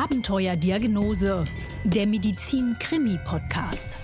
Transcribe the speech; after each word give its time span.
Abenteuerdiagnose, 0.00 1.44
der 1.84 2.06
Medizin-Krimi-Podcast. 2.06 3.98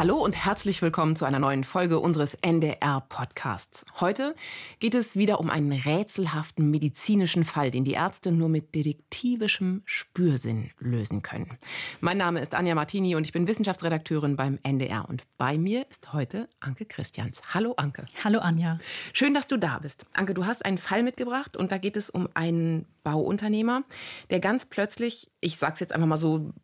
Hallo 0.00 0.16
und 0.16 0.34
herzlich 0.34 0.80
willkommen 0.80 1.14
zu 1.14 1.26
einer 1.26 1.40
neuen 1.40 1.62
Folge 1.62 2.00
unseres 2.00 2.32
NDR-Podcasts. 2.32 3.84
Heute 4.00 4.34
geht 4.78 4.94
es 4.94 5.14
wieder 5.14 5.40
um 5.40 5.50
einen 5.50 5.72
rätselhaften 5.72 6.70
medizinischen 6.70 7.44
Fall, 7.44 7.70
den 7.70 7.84
die 7.84 7.92
Ärzte 7.92 8.32
nur 8.32 8.48
mit 8.48 8.74
detektivischem 8.74 9.82
Spürsinn 9.84 10.70
lösen 10.78 11.20
können. 11.20 11.58
Mein 12.00 12.16
Name 12.16 12.40
ist 12.40 12.54
Anja 12.54 12.74
Martini 12.74 13.14
und 13.14 13.24
ich 13.24 13.32
bin 13.32 13.46
Wissenschaftsredakteurin 13.46 14.36
beim 14.36 14.58
NDR. 14.62 15.06
Und 15.06 15.24
bei 15.36 15.58
mir 15.58 15.84
ist 15.90 16.14
heute 16.14 16.48
Anke 16.60 16.86
Christians. 16.86 17.42
Hallo 17.52 17.74
Anke. 17.76 18.06
Hallo 18.24 18.38
Anja. 18.38 18.78
Schön, 19.12 19.34
dass 19.34 19.48
du 19.48 19.58
da 19.58 19.80
bist. 19.80 20.06
Anke, 20.14 20.32
du 20.32 20.46
hast 20.46 20.64
einen 20.64 20.78
Fall 20.78 21.02
mitgebracht 21.02 21.58
und 21.58 21.72
da 21.72 21.76
geht 21.76 21.98
es 21.98 22.08
um 22.08 22.26
einen 22.32 22.86
Bauunternehmer, 23.02 23.82
der 24.30 24.40
ganz 24.40 24.64
plötzlich, 24.64 25.30
ich 25.42 25.58
sag's 25.58 25.80
jetzt 25.80 25.92
einfach 25.92 26.06
mal 26.06 26.16
so, 26.16 26.54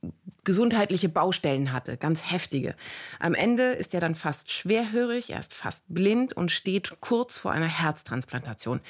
gesundheitliche 0.46 1.10
Baustellen 1.10 1.74
hatte, 1.74 1.98
ganz 1.98 2.30
heftige. 2.30 2.74
Am 3.18 3.34
Ende 3.34 3.72
ist 3.72 3.92
er 3.92 4.00
dann 4.00 4.14
fast 4.14 4.50
schwerhörig, 4.50 5.30
er 5.30 5.40
ist 5.40 5.52
fast 5.52 5.84
blind 5.88 6.32
und 6.32 6.50
steht 6.50 6.96
kurz 7.00 7.36
vor 7.36 7.52
einer 7.52 7.66
Herztransplantation. 7.66 8.80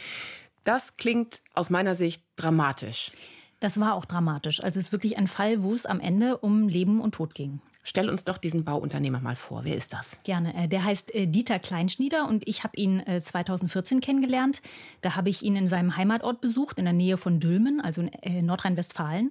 Das 0.62 0.96
klingt 0.96 1.42
aus 1.54 1.70
meiner 1.70 1.96
Sicht 1.96 2.22
dramatisch. 2.36 3.10
Das 3.58 3.80
war 3.80 3.94
auch 3.94 4.04
dramatisch. 4.04 4.62
Also 4.62 4.78
es 4.78 4.86
ist 4.86 4.92
wirklich 4.92 5.16
ein 5.16 5.26
Fall, 5.26 5.62
wo 5.62 5.74
es 5.74 5.86
am 5.86 5.98
Ende 5.98 6.38
um 6.38 6.68
Leben 6.68 7.00
und 7.00 7.14
Tod 7.14 7.34
ging. 7.34 7.60
Stell 7.88 8.10
uns 8.10 8.24
doch 8.24 8.36
diesen 8.36 8.64
Bauunternehmer 8.64 9.20
mal 9.20 9.36
vor. 9.36 9.62
Wer 9.62 9.76
ist 9.76 9.92
das? 9.92 10.18
Gerne. 10.24 10.64
Äh, 10.64 10.66
der 10.66 10.82
heißt 10.82 11.14
äh, 11.14 11.28
Dieter 11.28 11.60
Kleinschnieder 11.60 12.26
und 12.28 12.46
ich 12.48 12.64
habe 12.64 12.76
ihn 12.76 13.00
2014 13.06 13.98
äh, 13.98 14.00
kennengelernt. 14.00 14.60
Da 15.02 15.14
habe 15.14 15.28
ich 15.28 15.44
ihn 15.44 15.54
in 15.54 15.68
seinem 15.68 15.96
Heimatort 15.96 16.40
besucht, 16.40 16.80
in 16.80 16.84
der 16.84 16.92
Nähe 16.92 17.16
von 17.16 17.38
Dülmen, 17.38 17.80
also 17.80 18.02
in 18.22 18.44
Nordrhein-Westfalen, 18.44 19.30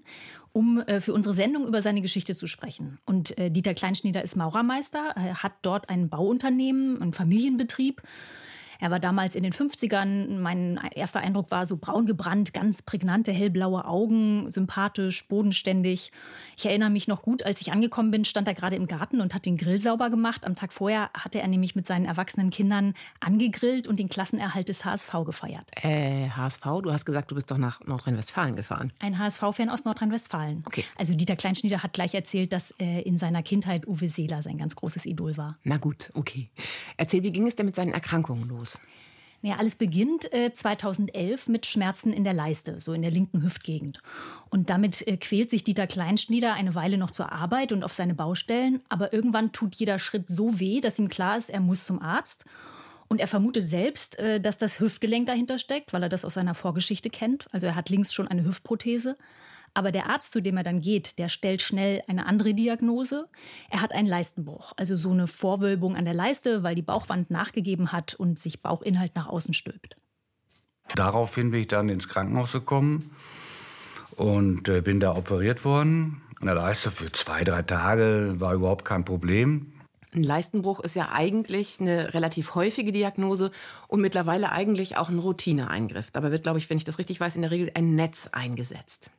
um 0.53 0.81
für 0.99 1.13
unsere 1.13 1.33
Sendung 1.33 1.67
über 1.67 1.81
seine 1.81 2.01
Geschichte 2.01 2.33
zu 2.33 2.47
sprechen. 2.47 2.97
Und 3.05 3.35
Dieter 3.37 3.73
Kleinschnieder 3.73 4.23
ist 4.23 4.37
Maurermeister, 4.37 5.13
hat 5.15 5.51
dort 5.61 5.89
ein 5.89 6.07
Bauunternehmen, 6.07 7.01
einen 7.01 7.13
Familienbetrieb 7.13 8.01
er 8.79 8.91
war 8.91 8.99
damals 8.99 9.35
in 9.35 9.43
den 9.43 9.53
50ern. 9.53 10.39
Mein 10.39 10.79
erster 10.93 11.19
Eindruck 11.19 11.51
war 11.51 11.65
so 11.65 11.77
braun 11.77 12.05
gebrannt, 12.05 12.53
ganz 12.53 12.81
prägnante, 12.81 13.31
hellblaue 13.31 13.85
Augen, 13.85 14.51
sympathisch, 14.51 15.27
bodenständig. 15.27 16.11
Ich 16.57 16.65
erinnere 16.65 16.89
mich 16.89 17.07
noch 17.07 17.21
gut, 17.21 17.43
als 17.43 17.61
ich 17.61 17.71
angekommen 17.71 18.11
bin, 18.11 18.25
stand 18.25 18.47
er 18.47 18.53
gerade 18.53 18.75
im 18.75 18.87
Garten 18.87 19.21
und 19.21 19.33
hat 19.33 19.45
den 19.45 19.57
Grill 19.57 19.79
sauber 19.79 20.09
gemacht. 20.09 20.45
Am 20.45 20.55
Tag 20.55 20.73
vorher 20.73 21.09
hatte 21.13 21.39
er 21.39 21.47
nämlich 21.47 21.75
mit 21.75 21.87
seinen 21.87 22.05
erwachsenen 22.05 22.49
Kindern 22.49 22.93
angegrillt 23.19 23.87
und 23.87 23.99
den 23.99 24.09
Klassenerhalt 24.09 24.69
des 24.69 24.85
HSV 24.85 25.11
gefeiert. 25.25 25.69
Äh, 25.81 26.29
HSV? 26.29 26.63
Du 26.83 26.91
hast 26.91 27.05
gesagt, 27.05 27.31
du 27.31 27.35
bist 27.35 27.51
doch 27.51 27.57
nach 27.57 27.83
Nordrhein-Westfalen 27.85 28.55
gefahren. 28.55 28.91
Ein 28.99 29.19
HSV-Fan 29.19 29.69
aus 29.69 29.85
Nordrhein-Westfalen. 29.85 30.63
Okay. 30.65 30.85
Also 30.97 31.13
Dieter 31.13 31.35
Kleinschnieder 31.35 31.83
hat 31.83 31.93
gleich 31.93 32.13
erzählt, 32.13 32.53
dass 32.53 32.71
äh, 32.79 33.01
in 33.01 33.17
seiner 33.17 33.43
Kindheit 33.43 33.87
Uwe 33.87 34.09
Seeler 34.09 34.41
sein 34.41 34.57
ganz 34.57 34.75
großes 34.75 35.05
Idol 35.05 35.37
war. 35.37 35.57
Na 35.63 35.77
gut, 35.77 36.11
okay. 36.13 36.49
Erzähl, 36.97 37.23
wie 37.23 37.31
ging 37.31 37.47
es 37.47 37.55
denn 37.55 37.65
mit 37.65 37.75
seinen 37.75 37.93
Erkrankungen 37.93 38.47
los? 38.47 38.64
Los? 38.65 38.81
Ja, 39.41 39.57
alles 39.57 39.75
beginnt 39.75 40.33
äh, 40.33 40.51
2011 40.51 41.49
mit 41.49 41.67
Schmerzen 41.67 42.11
in 42.11 42.23
der 42.23 42.33
Leiste, 42.33 42.79
so 42.81 42.93
in 42.93 43.03
der 43.03 43.11
linken 43.11 43.43
Hüftgegend. 43.43 44.01
Und 44.49 44.71
damit 44.71 45.07
äh, 45.07 45.17
quält 45.17 45.51
sich 45.51 45.63
Dieter 45.63 45.85
Kleinschnieder 45.85 46.53
eine 46.53 46.73
Weile 46.73 46.97
noch 46.97 47.11
zur 47.11 47.31
Arbeit 47.31 47.71
und 47.71 47.83
auf 47.83 47.93
seine 47.93 48.15
Baustellen. 48.15 48.81
Aber 48.89 49.13
irgendwann 49.13 49.51
tut 49.51 49.75
jeder 49.75 49.99
Schritt 49.99 50.29
so 50.29 50.59
weh, 50.59 50.81
dass 50.81 50.97
ihm 50.97 51.09
klar 51.09 51.37
ist, 51.37 51.51
er 51.51 51.59
muss 51.59 51.85
zum 51.85 52.01
Arzt. 52.01 52.45
Und 53.07 53.21
er 53.21 53.27
vermutet 53.27 53.69
selbst, 53.69 54.17
äh, 54.17 54.41
dass 54.41 54.57
das 54.57 54.79
Hüftgelenk 54.79 55.27
dahinter 55.27 55.59
steckt, 55.59 55.93
weil 55.93 56.01
er 56.01 56.09
das 56.09 56.25
aus 56.25 56.33
seiner 56.33 56.55
Vorgeschichte 56.55 57.11
kennt. 57.11 57.47
Also 57.51 57.67
er 57.67 57.75
hat 57.75 57.91
links 57.91 58.13
schon 58.13 58.27
eine 58.27 58.45
Hüftprothese. 58.45 59.15
Aber 59.75 59.91
der 59.91 60.09
Arzt, 60.09 60.31
zu 60.31 60.41
dem 60.41 60.55
er 60.55 60.63
dann 60.63 60.79
geht, 60.79 61.19
der 61.19 61.27
stellt 61.27 61.61
schnell 61.61 62.01
eine 62.07 62.25
andere 62.25 62.53
Diagnose. 62.53 63.27
Er 63.69 63.81
hat 63.81 63.91
einen 63.91 64.07
Leistenbruch, 64.07 64.71
also 64.77 64.95
so 64.95 65.11
eine 65.11 65.27
Vorwölbung 65.27 65.97
an 65.97 66.05
der 66.05 66.13
Leiste, 66.13 66.63
weil 66.63 66.75
die 66.75 66.81
Bauchwand 66.81 67.29
nachgegeben 67.29 67.91
hat 67.91 68.15
und 68.15 68.39
sich 68.39 68.61
Bauchinhalt 68.61 69.15
nach 69.15 69.27
außen 69.27 69.53
stülpt. 69.53 69.97
Daraufhin 70.95 71.51
bin 71.51 71.61
ich 71.61 71.67
dann 71.67 71.89
ins 71.89 72.07
Krankenhaus 72.07 72.53
gekommen 72.53 73.11
und 74.15 74.69
äh, 74.69 74.79
bin 74.79 75.01
da 75.01 75.13
operiert 75.13 75.65
worden. 75.65 76.21
An 76.39 76.45
der 76.45 76.55
Leiste 76.55 76.89
für 76.89 77.11
zwei, 77.11 77.43
drei 77.43 77.61
Tage 77.61 78.35
war 78.37 78.53
überhaupt 78.53 78.85
kein 78.85 79.03
Problem. 79.03 79.73
Ein 80.13 80.23
Leistenbruch 80.23 80.79
ist 80.79 80.95
ja 80.95 81.09
eigentlich 81.11 81.81
eine 81.81 82.13
relativ 82.13 82.55
häufige 82.55 82.93
Diagnose 82.93 83.51
und 83.89 83.99
mittlerweile 83.99 84.53
eigentlich 84.53 84.95
auch 84.95 85.09
ein 85.09 85.19
Routineeingriff. 85.19 86.11
Dabei 86.11 86.31
wird, 86.31 86.43
glaube 86.43 86.59
ich, 86.59 86.69
wenn 86.69 86.77
ich 86.77 86.85
das 86.85 86.97
richtig 86.97 87.19
weiß, 87.19 87.35
in 87.35 87.41
der 87.41 87.51
Regel 87.51 87.71
ein 87.73 87.95
Netz 87.95 88.29
eingesetzt. 88.31 89.11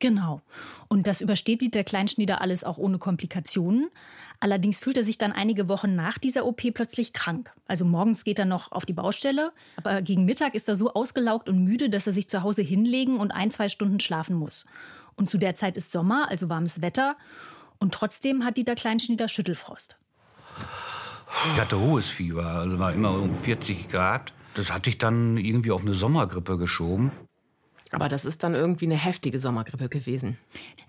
Genau. 0.00 0.40
Und 0.88 1.06
das 1.06 1.20
übersteht 1.20 1.60
Dieter 1.60 1.84
Kleinschnieder 1.84 2.40
alles 2.40 2.64
auch 2.64 2.78
ohne 2.78 2.98
Komplikationen. 2.98 3.90
Allerdings 4.40 4.80
fühlt 4.80 4.96
er 4.96 5.04
sich 5.04 5.18
dann 5.18 5.32
einige 5.32 5.68
Wochen 5.68 5.94
nach 5.94 6.16
dieser 6.16 6.46
OP 6.46 6.72
plötzlich 6.72 7.12
krank. 7.12 7.52
Also 7.68 7.84
morgens 7.84 8.24
geht 8.24 8.38
er 8.38 8.46
noch 8.46 8.72
auf 8.72 8.86
die 8.86 8.94
Baustelle, 8.94 9.52
aber 9.76 10.00
gegen 10.00 10.24
Mittag 10.24 10.54
ist 10.54 10.68
er 10.68 10.74
so 10.74 10.94
ausgelaugt 10.94 11.50
und 11.50 11.62
müde, 11.62 11.90
dass 11.90 12.06
er 12.06 12.14
sich 12.14 12.28
zu 12.28 12.42
Hause 12.42 12.62
hinlegen 12.62 13.18
und 13.18 13.30
ein, 13.30 13.50
zwei 13.50 13.68
Stunden 13.68 14.00
schlafen 14.00 14.34
muss. 14.34 14.64
Und 15.16 15.28
zu 15.28 15.36
der 15.36 15.54
Zeit 15.54 15.76
ist 15.76 15.92
Sommer, 15.92 16.28
also 16.30 16.48
warmes 16.48 16.80
Wetter. 16.80 17.16
Und 17.78 17.92
trotzdem 17.92 18.44
hat 18.44 18.56
Dieter 18.56 18.74
Kleinschnieder 18.74 19.28
Schüttelfrost. 19.28 19.98
Ich 21.52 21.60
hatte 21.60 21.78
hohes 21.78 22.08
Fieber, 22.08 22.46
also 22.46 22.78
war 22.78 22.94
immer 22.94 23.12
um 23.12 23.36
40 23.36 23.88
Grad. 23.90 24.32
Das 24.54 24.72
hatte 24.72 24.88
ich 24.88 24.96
dann 24.96 25.36
irgendwie 25.36 25.70
auf 25.70 25.82
eine 25.82 25.94
Sommergrippe 25.94 26.56
geschoben. 26.56 27.12
Aber 27.92 28.08
das 28.08 28.24
ist 28.24 28.44
dann 28.44 28.54
irgendwie 28.54 28.84
eine 28.84 28.96
heftige 28.96 29.38
Sommergrippe 29.38 29.88
gewesen. 29.88 30.38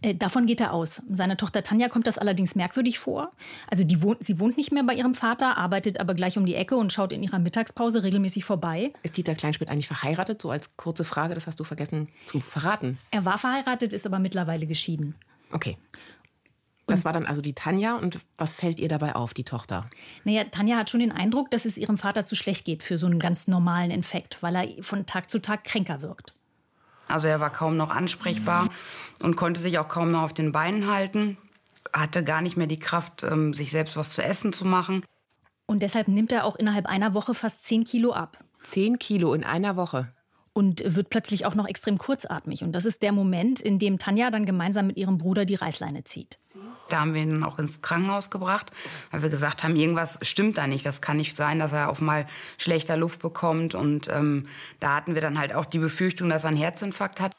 Äh, 0.02 0.14
davon 0.14 0.46
geht 0.46 0.62
er 0.62 0.72
aus. 0.74 1.02
Seiner 1.10 1.36
Tochter 1.36 1.64
Tanja 1.64 1.90
kommt 1.90 2.06
das 2.06 2.18
allerdings 2.18 2.56
merkwürdig 2.56 3.00
vor. 3.00 3.32
Also 3.68 3.84
die 3.84 4.02
wohnt, 4.02 4.24
sie 4.24 4.40
wohnt 4.40 4.58
nicht 4.58 4.72
mehr 4.72 4.84
bei 4.84 4.94
ihrem 4.94 5.16
Vater, 5.16 5.58
arbeitet 5.58 6.00
aber 6.00 6.14
gleich 6.14 6.38
um 6.38 6.46
die 6.46 6.56
Ecke 6.56 6.76
und 6.76 6.94
schaut 6.94 7.12
in 7.12 7.24
ihrer 7.24 7.40
Mittagspause 7.40 8.04
regelmäßig 8.04 8.46
vorbei. 8.46 8.94
Ist 9.02 9.18
Dieter 9.18 9.36
Kleinschmidt 9.36 9.70
eigentlich 9.70 9.88
verheiratet? 9.88 10.42
So 10.42 10.52
als 10.52 10.76
kurze 10.78 11.04
Frage, 11.04 11.34
das 11.34 11.48
hast 11.48 11.60
du 11.60 11.64
vergessen 11.64 12.10
zu 12.26 12.40
verraten. 12.40 13.00
Er 13.10 13.26
war 13.26 13.38
verheiratet, 13.38 13.94
ist 13.94 14.06
aber 14.06 14.20
mittlerweile 14.20 14.68
geschieden. 14.68 15.16
Okay. 15.52 15.78
Das 16.88 17.06
war 17.06 17.14
dann 17.14 17.26
also 17.26 17.42
die 17.42 17.54
Tanja. 17.54 17.96
Und 17.96 18.20
was 18.38 18.54
fällt 18.54 18.80
ihr 18.80 18.90
dabei 18.90 19.16
auf, 19.16 19.34
die 19.34 19.44
Tochter? 19.44 19.90
Naja, 20.24 20.44
Tanja 20.46 20.78
hat 20.78 20.90
schon 20.90 21.00
den 21.00 21.12
Eindruck, 21.12 21.50
dass 21.50 21.66
es 21.66 21.78
ihrem 21.78 21.98
Vater 21.98 22.26
zu 22.26 22.36
schlecht 22.36 22.66
geht 22.66 22.84
für 22.84 22.98
so 22.98 23.08
einen 23.08 23.20
ganz 23.20 23.48
normalen 23.48 23.92
Infekt, 23.92 24.42
weil 24.42 24.56
er 24.56 24.84
von 24.84 25.06
Tag 25.06 25.30
zu 25.30 25.42
Tag 25.42 25.64
kränker 25.64 26.02
wirkt. 26.02 26.34
Also 27.08 27.28
er 27.28 27.40
war 27.40 27.50
kaum 27.50 27.78
noch 27.78 27.90
ansprechbar 27.90 28.68
und 29.22 29.36
konnte 29.36 29.60
sich 29.60 29.80
auch 29.80 29.88
kaum 29.88 30.12
noch 30.12 30.22
auf 30.22 30.34
den 30.34 30.52
Beinen 30.52 30.92
halten, 30.92 31.38
hatte 31.94 32.24
gar 32.24 32.42
nicht 32.42 32.58
mehr 32.58 32.68
die 32.68 32.80
Kraft, 32.80 33.24
ähm, 33.24 33.54
sich 33.54 33.72
selbst 33.72 33.98
was 33.98 34.12
zu 34.12 34.24
essen 34.24 34.54
zu 34.54 34.66
machen. 34.66 35.04
Und 35.66 35.84
deshalb 35.84 36.08
nimmt 36.08 36.32
er 36.32 36.46
auch 36.46 36.56
innerhalb 36.56 36.86
einer 36.86 37.14
Woche 37.14 37.34
fast 37.34 37.66
10 37.66 37.84
Kilo 37.84 38.14
ab. 38.14 38.38
10 38.64 39.00
Kilo 39.00 39.34
in 39.34 39.44
einer 39.44 39.76
Woche? 39.76 40.14
Und 40.54 40.84
wird 40.86 41.10
plötzlich 41.10 41.46
auch 41.46 41.56
noch 41.56 41.66
extrem 41.66 41.98
kurzatmig. 41.98 42.64
Und 42.64 42.74
das 42.74 42.84
ist 42.84 43.04
der 43.04 43.14
Moment, 43.14 43.62
in 43.62 43.80
dem 43.80 44.00
Tanja 44.00 44.32
dann 44.32 44.46
gemeinsam 44.46 44.88
mit 44.88 44.98
ihrem 44.98 45.18
Bruder 45.18 45.46
die 45.46 45.56
Reißleine 45.56 46.04
zieht. 46.04 46.40
Da 46.90 47.00
haben 47.00 47.14
wir 47.14 47.22
ihn 47.22 47.44
auch 47.44 47.58
ins 47.58 47.82
Krankenhaus 47.82 48.30
gebracht, 48.30 48.72
weil 49.12 49.22
wir 49.22 49.30
gesagt 49.30 49.64
haben, 49.64 49.78
irgendwas 49.78 50.20
stimmt 50.24 50.58
da 50.58 50.68
nicht. 50.68 50.86
Das 50.86 51.00
kann 51.00 51.16
nicht 51.16 51.38
sein, 51.38 51.60
dass 51.60 51.72
er 51.72 51.90
auf 51.90 52.02
mal 52.02 52.26
schlechter 52.58 52.98
Luft 52.98 53.22
bekommt. 53.22 53.76
Und 53.76 54.10
ähm, 54.10 54.48
da 54.82 54.98
hatten 54.98 55.16
wir 55.16 55.22
dann 55.22 55.40
halt 55.40 55.56
auch 55.56 55.66
die 55.66 55.80
Befürchtung, 55.80 56.28
dass 56.28 56.44
er 56.44 56.50
einen 56.50 56.58
Herzinfarkt 56.58 57.22
hat. 57.22 57.32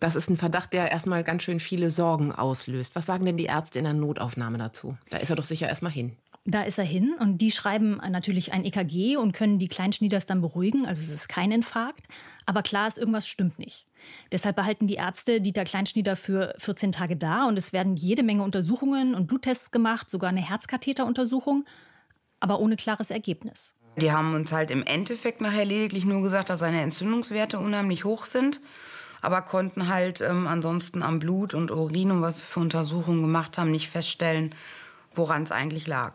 Das 0.00 0.16
ist 0.16 0.28
ein 0.28 0.36
Verdacht, 0.36 0.72
der 0.72 0.90
erstmal 0.90 1.24
ganz 1.24 1.42
schön 1.42 1.60
viele 1.60 1.90
Sorgen 1.90 2.32
auslöst. 2.32 2.96
Was 2.96 3.06
sagen 3.06 3.24
denn 3.24 3.36
die 3.36 3.44
Ärzte 3.44 3.78
in 3.78 3.84
der 3.84 3.94
Notaufnahme 3.94 4.58
dazu? 4.58 4.98
Da 5.10 5.18
ist 5.18 5.30
er 5.30 5.36
doch 5.36 5.44
sicher 5.44 5.68
erstmal 5.68 5.92
hin. 5.92 6.16
Da 6.48 6.62
ist 6.62 6.78
er 6.78 6.84
hin 6.84 7.12
und 7.18 7.38
die 7.38 7.50
schreiben 7.50 8.00
natürlich 8.08 8.52
ein 8.52 8.64
EKG 8.64 9.16
und 9.16 9.32
können 9.32 9.58
die 9.58 9.66
Kleinschnieders 9.66 10.26
dann 10.26 10.40
beruhigen. 10.40 10.86
Also 10.86 11.00
es 11.00 11.08
ist 11.10 11.28
kein 11.28 11.50
Infarkt. 11.50 12.06
Aber 12.46 12.62
klar 12.62 12.86
ist, 12.86 12.98
irgendwas 12.98 13.26
stimmt 13.26 13.58
nicht. 13.58 13.86
Deshalb 14.30 14.54
behalten 14.54 14.86
die 14.86 14.94
Ärzte 14.94 15.40
Dieter 15.40 15.64
Kleinschnieder 15.64 16.14
für 16.14 16.54
14 16.58 16.92
Tage 16.92 17.16
da 17.16 17.46
und 17.46 17.58
es 17.58 17.72
werden 17.72 17.96
jede 17.96 18.22
Menge 18.22 18.44
Untersuchungen 18.44 19.16
und 19.16 19.26
Bluttests 19.26 19.72
gemacht, 19.72 20.08
sogar 20.08 20.30
eine 20.30 20.40
Herzkatheteruntersuchung, 20.40 21.64
aber 22.38 22.60
ohne 22.60 22.76
klares 22.76 23.10
Ergebnis. 23.10 23.74
Die 23.96 24.12
haben 24.12 24.34
uns 24.34 24.52
halt 24.52 24.70
im 24.70 24.84
Endeffekt 24.84 25.40
nachher 25.40 25.64
lediglich 25.64 26.04
nur 26.04 26.22
gesagt, 26.22 26.50
dass 26.50 26.60
seine 26.60 26.80
Entzündungswerte 26.80 27.58
unheimlich 27.58 28.04
hoch 28.04 28.24
sind, 28.24 28.60
aber 29.20 29.42
konnten 29.42 29.88
halt 29.88 30.20
ähm, 30.20 30.46
ansonsten 30.46 31.02
am 31.02 31.18
Blut 31.18 31.54
und 31.54 31.72
Urin 31.72 32.12
und 32.12 32.22
was 32.22 32.40
für 32.40 32.60
Untersuchungen 32.60 33.22
gemacht 33.22 33.58
haben, 33.58 33.72
nicht 33.72 33.88
feststellen, 33.88 34.54
woran 35.12 35.42
es 35.42 35.50
eigentlich 35.50 35.88
lag. 35.88 36.14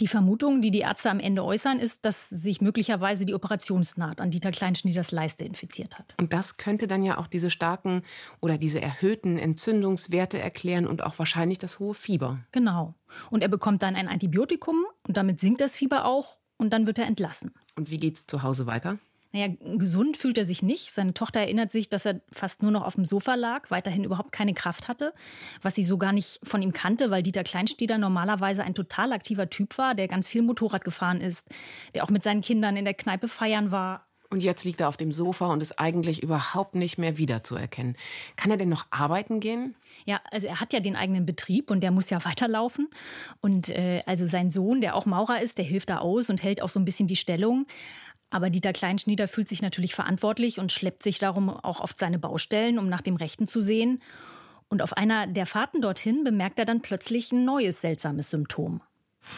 Die 0.00 0.06
Vermutung, 0.06 0.62
die 0.62 0.70
die 0.70 0.80
Ärzte 0.80 1.10
am 1.10 1.20
Ende 1.20 1.44
äußern, 1.44 1.78
ist, 1.78 2.06
dass 2.06 2.28
sich 2.30 2.62
möglicherweise 2.62 3.26
die 3.26 3.34
Operationsnaht 3.34 4.20
an 4.22 4.30
Dieter 4.30 4.50
Kleinschnieders 4.50 5.12
Leiste 5.12 5.44
infiziert 5.44 5.98
hat. 5.98 6.14
Und 6.18 6.32
das 6.32 6.56
könnte 6.56 6.88
dann 6.88 7.02
ja 7.02 7.18
auch 7.18 7.26
diese 7.26 7.50
starken 7.50 8.02
oder 8.40 8.56
diese 8.56 8.80
erhöhten 8.80 9.36
Entzündungswerte 9.38 10.38
erklären 10.38 10.86
und 10.86 11.04
auch 11.04 11.18
wahrscheinlich 11.18 11.58
das 11.58 11.78
hohe 11.78 11.92
Fieber. 11.92 12.38
Genau. 12.52 12.94
Und 13.30 13.42
er 13.42 13.48
bekommt 13.48 13.82
dann 13.82 13.94
ein 13.94 14.08
Antibiotikum 14.08 14.86
und 15.06 15.18
damit 15.18 15.38
sinkt 15.38 15.60
das 15.60 15.76
Fieber 15.76 16.06
auch 16.06 16.38
und 16.56 16.72
dann 16.72 16.86
wird 16.86 16.98
er 16.98 17.06
entlassen. 17.06 17.52
Und 17.76 17.90
wie 17.90 17.98
geht's 17.98 18.26
zu 18.26 18.42
Hause 18.42 18.66
weiter? 18.66 18.98
Naja, 19.32 19.48
gesund 19.76 20.16
fühlt 20.16 20.38
er 20.38 20.44
sich 20.44 20.62
nicht. 20.62 20.90
Seine 20.90 21.14
Tochter 21.14 21.40
erinnert 21.40 21.70
sich, 21.70 21.88
dass 21.88 22.04
er 22.04 22.20
fast 22.32 22.62
nur 22.62 22.72
noch 22.72 22.82
auf 22.82 22.96
dem 22.96 23.04
Sofa 23.04 23.36
lag, 23.36 23.70
weiterhin 23.70 24.02
überhaupt 24.02 24.32
keine 24.32 24.54
Kraft 24.54 24.88
hatte, 24.88 25.12
was 25.62 25.76
sie 25.76 25.84
so 25.84 25.98
gar 25.98 26.12
nicht 26.12 26.40
von 26.42 26.62
ihm 26.62 26.72
kannte, 26.72 27.10
weil 27.10 27.22
Dieter 27.22 27.44
Kleinsteder 27.44 27.98
normalerweise 27.98 28.64
ein 28.64 28.74
total 28.74 29.12
aktiver 29.12 29.48
Typ 29.48 29.78
war, 29.78 29.94
der 29.94 30.08
ganz 30.08 30.26
viel 30.26 30.42
Motorrad 30.42 30.84
gefahren 30.84 31.20
ist, 31.20 31.48
der 31.94 32.02
auch 32.02 32.10
mit 32.10 32.22
seinen 32.22 32.40
Kindern 32.40 32.76
in 32.76 32.84
der 32.84 32.94
Kneipe 32.94 33.28
feiern 33.28 33.70
war. 33.70 34.06
Und 34.32 34.44
jetzt 34.44 34.62
liegt 34.64 34.80
er 34.80 34.86
auf 34.86 34.96
dem 34.96 35.10
Sofa 35.10 35.46
und 35.46 35.60
ist 35.60 35.80
eigentlich 35.80 36.22
überhaupt 36.22 36.76
nicht 36.76 36.98
mehr 36.98 37.18
wiederzuerkennen. 37.18 37.96
Kann 38.36 38.52
er 38.52 38.56
denn 38.56 38.68
noch 38.68 38.86
arbeiten 38.90 39.40
gehen? 39.40 39.74
Ja, 40.04 40.20
also 40.30 40.46
er 40.46 40.60
hat 40.60 40.72
ja 40.72 40.78
den 40.78 40.94
eigenen 40.94 41.26
Betrieb 41.26 41.68
und 41.68 41.80
der 41.80 41.90
muss 41.90 42.10
ja 42.10 42.24
weiterlaufen. 42.24 42.88
Und 43.40 43.70
äh, 43.70 44.02
also 44.06 44.26
sein 44.26 44.50
Sohn, 44.50 44.80
der 44.80 44.94
auch 44.94 45.04
Maurer 45.04 45.40
ist, 45.40 45.58
der 45.58 45.64
hilft 45.64 45.90
da 45.90 45.98
aus 45.98 46.30
und 46.30 46.44
hält 46.44 46.62
auch 46.62 46.68
so 46.68 46.78
ein 46.78 46.84
bisschen 46.84 47.08
die 47.08 47.16
Stellung. 47.16 47.66
Aber 48.30 48.48
Dieter 48.50 48.72
Kleinschnieder 48.72 49.28
fühlt 49.28 49.48
sich 49.48 49.60
natürlich 49.60 49.94
verantwortlich 49.94 50.58
und 50.58 50.72
schleppt 50.72 51.02
sich 51.02 51.18
darum 51.18 51.50
auch 51.50 51.80
auf 51.80 51.94
seine 51.96 52.18
Baustellen, 52.18 52.78
um 52.78 52.88
nach 52.88 53.02
dem 53.02 53.16
Rechten 53.16 53.46
zu 53.46 53.60
sehen. 53.60 54.00
Und 54.68 54.82
auf 54.82 54.96
einer 54.96 55.26
der 55.26 55.46
Fahrten 55.46 55.80
dorthin 55.80 56.22
bemerkt 56.22 56.58
er 56.58 56.64
dann 56.64 56.80
plötzlich 56.80 57.32
ein 57.32 57.44
neues 57.44 57.80
seltsames 57.80 58.30
Symptom. 58.30 58.82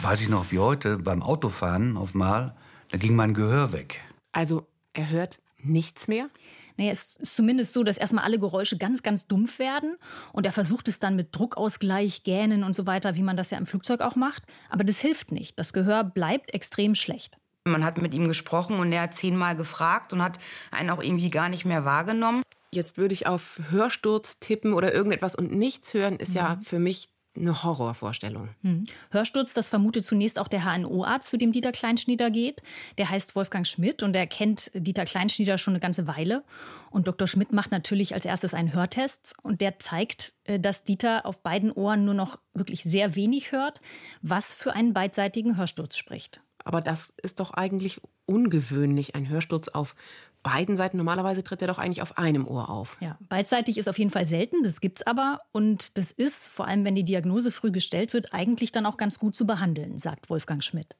Weiß 0.03 0.21
ich 0.21 0.29
noch 0.29 0.53
wie 0.53 0.59
heute 0.59 0.99
beim 0.99 1.23
Autofahren 1.23 1.97
auf 1.97 2.15
Mal, 2.15 2.55
da 2.91 2.99
ging 2.99 3.17
mein 3.17 3.35
Gehör 3.35 3.73
weg. 3.73 4.00
Also 4.33 4.67
er 4.93 5.11
hört 5.11 5.41
nichts 5.65 6.09
mehr? 6.09 6.29
Naja, 6.77 6.91
es 6.91 7.17
ist 7.17 7.37
zumindest 7.37 7.73
so, 7.73 7.83
dass 7.83 7.97
erstmal 7.97 8.25
alle 8.25 8.39
Geräusche 8.39 8.77
ganz, 8.79 9.03
ganz 9.03 9.27
dumpf 9.27 9.59
werden. 9.59 9.97
Und 10.33 10.47
er 10.47 10.53
versucht 10.53 10.89
es 10.89 10.99
dann 10.99 11.17
mit 11.17 11.29
Druckausgleich, 11.33 12.23
Gähnen 12.23 12.65
und 12.65 12.75
so 12.75 12.87
weiter, 12.87 13.15
wie 13.15 13.23
man 13.23 13.37
das 13.37 13.50
ja 13.50 13.59
im 13.59 13.67
Flugzeug 13.67 14.00
auch 14.00 14.17
macht. 14.17 14.44
Aber 14.71 14.85
das 14.85 15.00
hilft 15.00 15.33
nicht. 15.33 15.59
Das 15.59 15.73
Gehör 15.73 16.05
bleibt 16.05 16.53
extrem 16.55 16.94
schlecht. 16.94 17.39
Man 17.64 17.85
hat 17.85 18.00
mit 18.00 18.12
ihm 18.12 18.26
gesprochen 18.26 18.79
und 18.79 18.93
er 18.93 19.03
hat 19.03 19.14
zehnmal 19.14 19.56
gefragt 19.56 20.12
und 20.12 20.23
hat 20.23 20.38
einen 20.70 20.91
auch 20.91 21.03
irgendwie 21.03 21.31
gar 21.31 21.49
nicht 21.49 21.64
mehr 21.64 21.85
wahrgenommen. 21.85 22.43
Jetzt 22.75 22.97
würde 22.97 23.14
ich 23.14 23.26
auf 23.26 23.61
Hörsturz 23.70 24.41
tippen 24.41 24.73
oder 24.73 24.93
irgendetwas 24.93 25.35
und 25.35 25.53
nichts 25.53 25.94
hören, 25.94 26.17
ist 26.17 26.31
mhm. 26.31 26.37
ja 26.37 26.59
für 26.62 26.79
mich 26.79 27.09
eine 27.35 27.62
Horrorvorstellung. 27.62 28.50
Hm. 28.62 28.85
Hörsturz, 29.11 29.55
das 29.55 29.69
vermutet 29.69 30.05
zunächst 30.05 30.38
auch 30.38 30.49
der 30.49 30.64
HNO-Arzt, 30.64 31.29
zu 31.29 31.38
dem 31.38 31.53
Dieter 31.53 31.73
Kleinschnieder 31.73 32.31
geht. 32.31 32.62
Der 32.99 33.09
heißt 33.09 33.35
Wolfgang 33.35 33.67
Schmidt 33.67 34.03
und 34.03 34.15
er 34.15 34.26
kennt 34.26 34.70
Dieter 34.75 35.05
Kleinschnieder 35.05 35.56
schon 35.56 35.73
eine 35.73 35.81
ganze 35.81 36.06
Weile. 36.06 36.44
Und 36.91 37.08
Dr. 37.08 37.26
Schmidt 37.26 37.53
macht 37.53 37.70
natürlich 37.70 38.15
als 38.15 38.26
erstes 38.26 38.53
einen 38.53 38.75
Hörtest 38.75 39.35
und 39.43 39.62
der 39.62 39.79
zeigt, 39.79 40.35
äh, 40.44 40.61
dass 40.61 40.85
Dieter 40.85 41.25
auf 41.25 41.43
beiden 41.43 41.73
Ohren 41.73 42.05
nur 42.05 42.15
noch 42.15 42.38
wirklich 42.53 42.82
sehr 42.82 43.15
wenig 43.15 43.53
hört, 43.53 43.81
was 44.20 44.53
für 44.53 44.75
einen 44.75 44.93
beidseitigen 44.93 45.56
Hörsturz 45.56 45.97
spricht. 45.97 46.43
Aber 46.64 46.81
das 46.81 47.12
ist 47.23 47.41
doch 47.41 47.53
eigentlich 47.53 48.00
ungewöhnlich, 48.26 49.14
ein 49.14 49.29
Hörsturz 49.29 49.69
auf 49.69 49.94
beiden 50.43 50.76
Seiten. 50.76 50.97
Normalerweise 50.97 51.44
tritt 51.44 51.62
er 51.62 51.69
doch 51.69 51.79
eigentlich 51.79 52.03
auf 52.03 52.19
einem 52.19 52.47
Ohr 52.47 52.69
auf. 52.69 52.97
Ja, 53.00 53.17
beidseitig 53.29 53.79
ist 53.79 53.88
auf 53.88 53.99
jeden 53.99 54.11
Fall 54.11 54.26
selten, 54.26 54.62
das 54.62 54.81
gibt 54.81 54.99
es 54.99 55.06
aber. 55.06 55.41
Und 55.53 55.99
das 55.99 56.11
ist, 56.11 56.49
vor 56.49 56.67
allem 56.67 56.85
wenn 56.85 56.94
die 56.94 57.05
Diagnose 57.05 57.50
früh 57.50 57.70
gestellt 57.70 58.12
wird, 58.12 58.32
eigentlich 58.35 58.73
dann 58.73 58.87
auch 58.87 58.97
ganz 58.97 59.19
gut 59.19 59.37
zu 59.37 59.47
behandeln, 59.47 59.99
sagt 59.99 60.31
Wolfgang 60.31 60.62
Schmidt. 60.62 60.97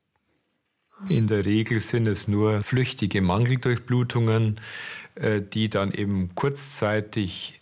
In 1.09 1.26
der 1.26 1.44
Regel 1.44 1.81
sind 1.81 2.06
es 2.06 2.29
nur 2.29 2.62
flüchtige 2.62 3.23
Mangeldurchblutungen, 3.23 4.61
äh, 5.17 5.41
die 5.41 5.69
dann 5.69 5.93
eben 5.93 6.35
kurzzeitig 6.35 7.58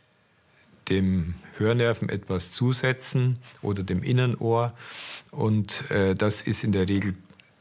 dem 0.90 1.34
Hörnerven 1.56 2.08
etwas 2.08 2.50
zusetzen 2.50 3.38
oder 3.62 3.82
dem 3.82 4.02
Innenohr. 4.02 4.74
Und 5.30 5.90
äh, 5.90 6.14
das 6.14 6.42
ist 6.42 6.64
in 6.64 6.72
der 6.72 6.88
Regel 6.88 7.14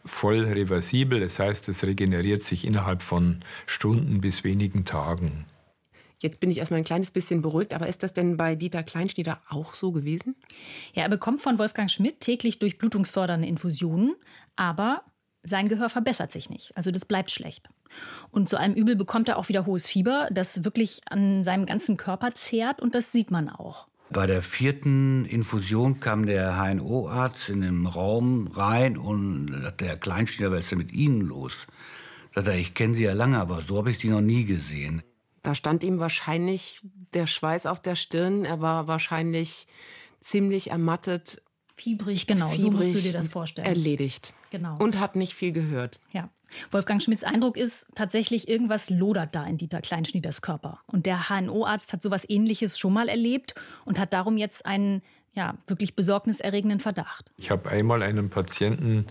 voll 0.05 0.43
reversibel. 0.45 1.19
Das 1.19 1.39
heißt, 1.39 1.69
es 1.69 1.85
regeneriert 1.85 2.43
sich 2.43 2.65
innerhalb 2.65 3.01
von 3.01 3.41
Stunden 3.65 4.21
bis 4.21 4.43
wenigen 4.43 4.85
Tagen. 4.85 5.45
Jetzt 6.21 6.41
bin 6.41 6.51
ich 6.51 6.57
erstmal 6.57 6.79
ein 6.79 6.85
kleines 6.85 7.11
bisschen 7.11 7.41
beruhigt, 7.41 7.73
aber 7.73 7.87
ist 7.87 8.03
das 8.03 8.13
denn 8.13 8.35
bei 8.35 8.55
Dieter 8.55 8.83
Kleinschnieder 8.83 9.39
auch 9.49 9.73
so 9.73 9.91
gewesen? 9.91 10.35
Ja, 10.93 11.03
er 11.03 11.09
bekommt 11.09 11.39
von 11.39 11.57
Wolfgang 11.57 11.89
Schmidt 11.89 12.19
täglich 12.19 12.59
durchblutungsfördernde 12.59 13.47
Infusionen, 13.47 14.15
aber 14.57 15.03
sein 15.43 15.69
Gehör 15.69 15.89
verbessert 15.89 16.31
sich 16.31 16.49
nicht. 16.49 16.75
Also 16.75 16.91
das 16.91 17.05
bleibt 17.05 17.31
schlecht. 17.31 17.69
Und 18.31 18.49
zu 18.49 18.57
allem 18.57 18.73
Übel 18.73 18.95
bekommt 18.95 19.29
er 19.29 19.37
auch 19.37 19.49
wieder 19.49 19.65
hohes 19.65 19.87
Fieber, 19.87 20.27
das 20.31 20.65
wirklich 20.65 21.01
an 21.09 21.43
seinem 21.43 21.65
ganzen 21.65 21.95
Körper 21.95 22.35
zehrt 22.35 22.81
und 22.81 22.95
das 22.95 23.11
sieht 23.11 23.31
man 23.31 23.49
auch. 23.49 23.88
Bei 24.11 24.25
der 24.25 24.41
vierten 24.41 25.25
Infusion 25.25 25.99
kam 25.99 26.25
der 26.25 26.57
HNO-Arzt 26.57 27.49
in 27.49 27.61
den 27.61 27.85
Raum 27.85 28.47
rein 28.47 28.97
und 28.97 29.61
sagte, 29.61 29.85
Herr 29.85 29.97
Kleinsteiner, 29.97 30.51
was 30.51 30.61
ist 30.61 30.71
denn 30.71 30.79
mit 30.79 30.91
Ihnen 30.91 31.21
los? 31.21 31.67
Sagte 32.33 32.51
er, 32.51 32.57
ich 32.57 32.73
kenne 32.73 32.95
Sie 32.95 33.03
ja 33.03 33.13
lange, 33.13 33.39
aber 33.39 33.61
so 33.61 33.77
habe 33.77 33.91
ich 33.91 33.99
Sie 33.99 34.09
noch 34.09 34.21
nie 34.21 34.45
gesehen. 34.45 35.03
Da 35.43 35.55
stand 35.55 35.83
ihm 35.83 35.99
wahrscheinlich 35.99 36.81
der 37.13 37.27
Schweiß 37.27 37.65
auf 37.65 37.79
der 37.79 37.95
Stirn. 37.95 38.45
Er 38.45 38.61
war 38.61 38.87
wahrscheinlich 38.87 39.67
ziemlich 40.19 40.71
ermattet. 40.71 41.41
Fiebrig, 41.75 42.27
genau, 42.27 42.49
fiebrig 42.49 42.61
so 42.61 42.71
musst 42.71 42.95
du 42.95 42.99
dir 42.99 43.13
das 43.13 43.29
vorstellen. 43.29 43.67
Erledigt. 43.67 44.33
Genau. 44.51 44.77
Und 44.79 44.99
hat 44.99 45.15
nicht 45.15 45.33
viel 45.33 45.51
gehört. 45.51 45.99
Ja. 46.11 46.29
Wolfgang 46.71 47.01
Schmidts 47.01 47.23
Eindruck 47.23 47.57
ist 47.57 47.87
tatsächlich, 47.95 48.47
irgendwas 48.47 48.89
lodert 48.89 49.35
da 49.35 49.45
in 49.45 49.57
Dieter 49.57 49.81
Kleinschnieders 49.81 50.41
Körper. 50.41 50.79
Und 50.87 51.05
der 51.05 51.29
HNO-Arzt 51.29 51.93
hat 51.93 52.01
sowas 52.01 52.25
ähnliches 52.27 52.77
schon 52.77 52.93
mal 52.93 53.09
erlebt 53.09 53.55
und 53.85 53.99
hat 53.99 54.13
darum 54.13 54.37
jetzt 54.37 54.65
einen 54.65 55.01
ja, 55.33 55.55
wirklich 55.67 55.95
besorgniserregenden 55.95 56.79
Verdacht. 56.79 57.31
Ich 57.37 57.51
habe 57.51 57.69
einmal 57.69 58.03
einen 58.03 58.29
Patienten 58.29 59.05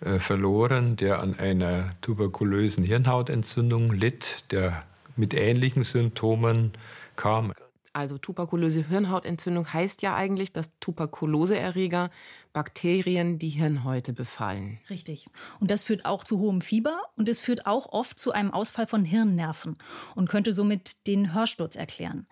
äh, 0.00 0.18
verloren, 0.18 0.96
der 0.96 1.20
an 1.20 1.38
einer 1.38 1.90
tuberkulösen 2.00 2.84
Hirnhautentzündung 2.84 3.92
litt, 3.92 4.50
der 4.52 4.84
mit 5.16 5.34
ähnlichen 5.34 5.84
Symptomen 5.84 6.72
kam. 7.16 7.52
Also 7.92 8.16
tuberkulöse 8.16 8.86
Hirnhautentzündung 8.86 9.72
heißt 9.72 10.02
ja 10.02 10.14
eigentlich, 10.14 10.52
dass 10.52 10.70
Tuberkuloseerreger 10.78 12.10
Bakterien 12.58 13.38
die 13.38 13.50
Hirnhäute 13.50 14.12
befallen. 14.12 14.80
Richtig. 14.90 15.28
Und 15.60 15.70
das 15.70 15.84
führt 15.84 16.04
auch 16.04 16.24
zu 16.24 16.40
hohem 16.40 16.60
Fieber 16.60 17.02
und 17.14 17.28
es 17.28 17.40
führt 17.40 17.66
auch 17.66 17.92
oft 17.92 18.18
zu 18.18 18.32
einem 18.32 18.50
Ausfall 18.50 18.88
von 18.88 19.04
Hirnnerven 19.04 19.76
und 20.16 20.28
könnte 20.28 20.52
somit 20.52 21.06
den 21.06 21.34
Hörsturz 21.34 21.76
erklären. 21.76 22.26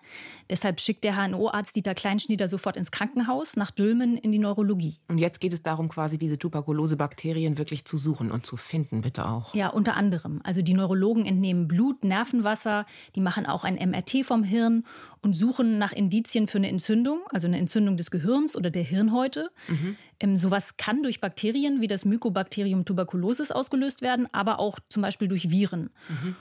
Deshalb 0.49 0.81
schickt 0.81 1.05
der 1.05 1.15
HNO-Arzt 1.15 1.77
Dieter 1.77 1.95
Kleinschnieder 1.95 2.49
sofort 2.49 2.75
ins 2.75 2.91
Krankenhaus 2.91 3.55
nach 3.55 3.71
Dülmen 3.71 4.17
in 4.17 4.33
die 4.33 4.39
Neurologie. 4.39 4.97
Und 5.07 5.17
jetzt 5.17 5.39
geht 5.39 5.53
es 5.53 5.63
darum, 5.63 5.87
quasi 5.87 6.17
diese 6.17 6.37
Tuberkulose-Bakterien 6.37 7.57
wirklich 7.57 7.85
zu 7.85 7.97
suchen 7.97 8.29
und 8.29 8.45
zu 8.45 8.57
finden, 8.57 8.99
bitte 8.99 9.29
auch. 9.29 9.55
Ja, 9.55 9.69
unter 9.69 9.95
anderem. 9.95 10.41
Also 10.43 10.61
die 10.61 10.73
Neurologen 10.73 11.25
entnehmen 11.25 11.69
Blut, 11.69 12.03
Nervenwasser, 12.03 12.85
die 13.15 13.21
machen 13.21 13.45
auch 13.45 13.63
ein 13.63 13.75
MRT 13.75 14.25
vom 14.25 14.43
Hirn 14.43 14.83
und 15.21 15.35
suchen 15.35 15.77
nach 15.77 15.93
Indizien 15.93 16.47
für 16.47 16.57
eine 16.57 16.67
Entzündung, 16.67 17.21
also 17.31 17.47
eine 17.47 17.57
Entzündung 17.57 17.95
des 17.95 18.11
Gehirns 18.11 18.57
oder 18.57 18.69
der 18.69 18.83
Hirnhäute. 18.83 19.51
Mhm. 19.69 19.95
Ähm, 20.19 20.37
sowas 20.37 20.77
kann 20.77 21.03
durch 21.03 21.21
Bakterien 21.21 21.81
wie 21.81 21.87
das 21.87 22.05
Mycobacterium 22.05 22.85
tuberculosis 22.85 23.51
ausgelöst 23.51 24.01
werden, 24.01 24.27
aber 24.33 24.59
auch 24.59 24.79
zum 24.89 25.01
Beispiel 25.01 25.27
durch 25.27 25.49
Viren. 25.49 25.89
Mhm. 26.09 26.35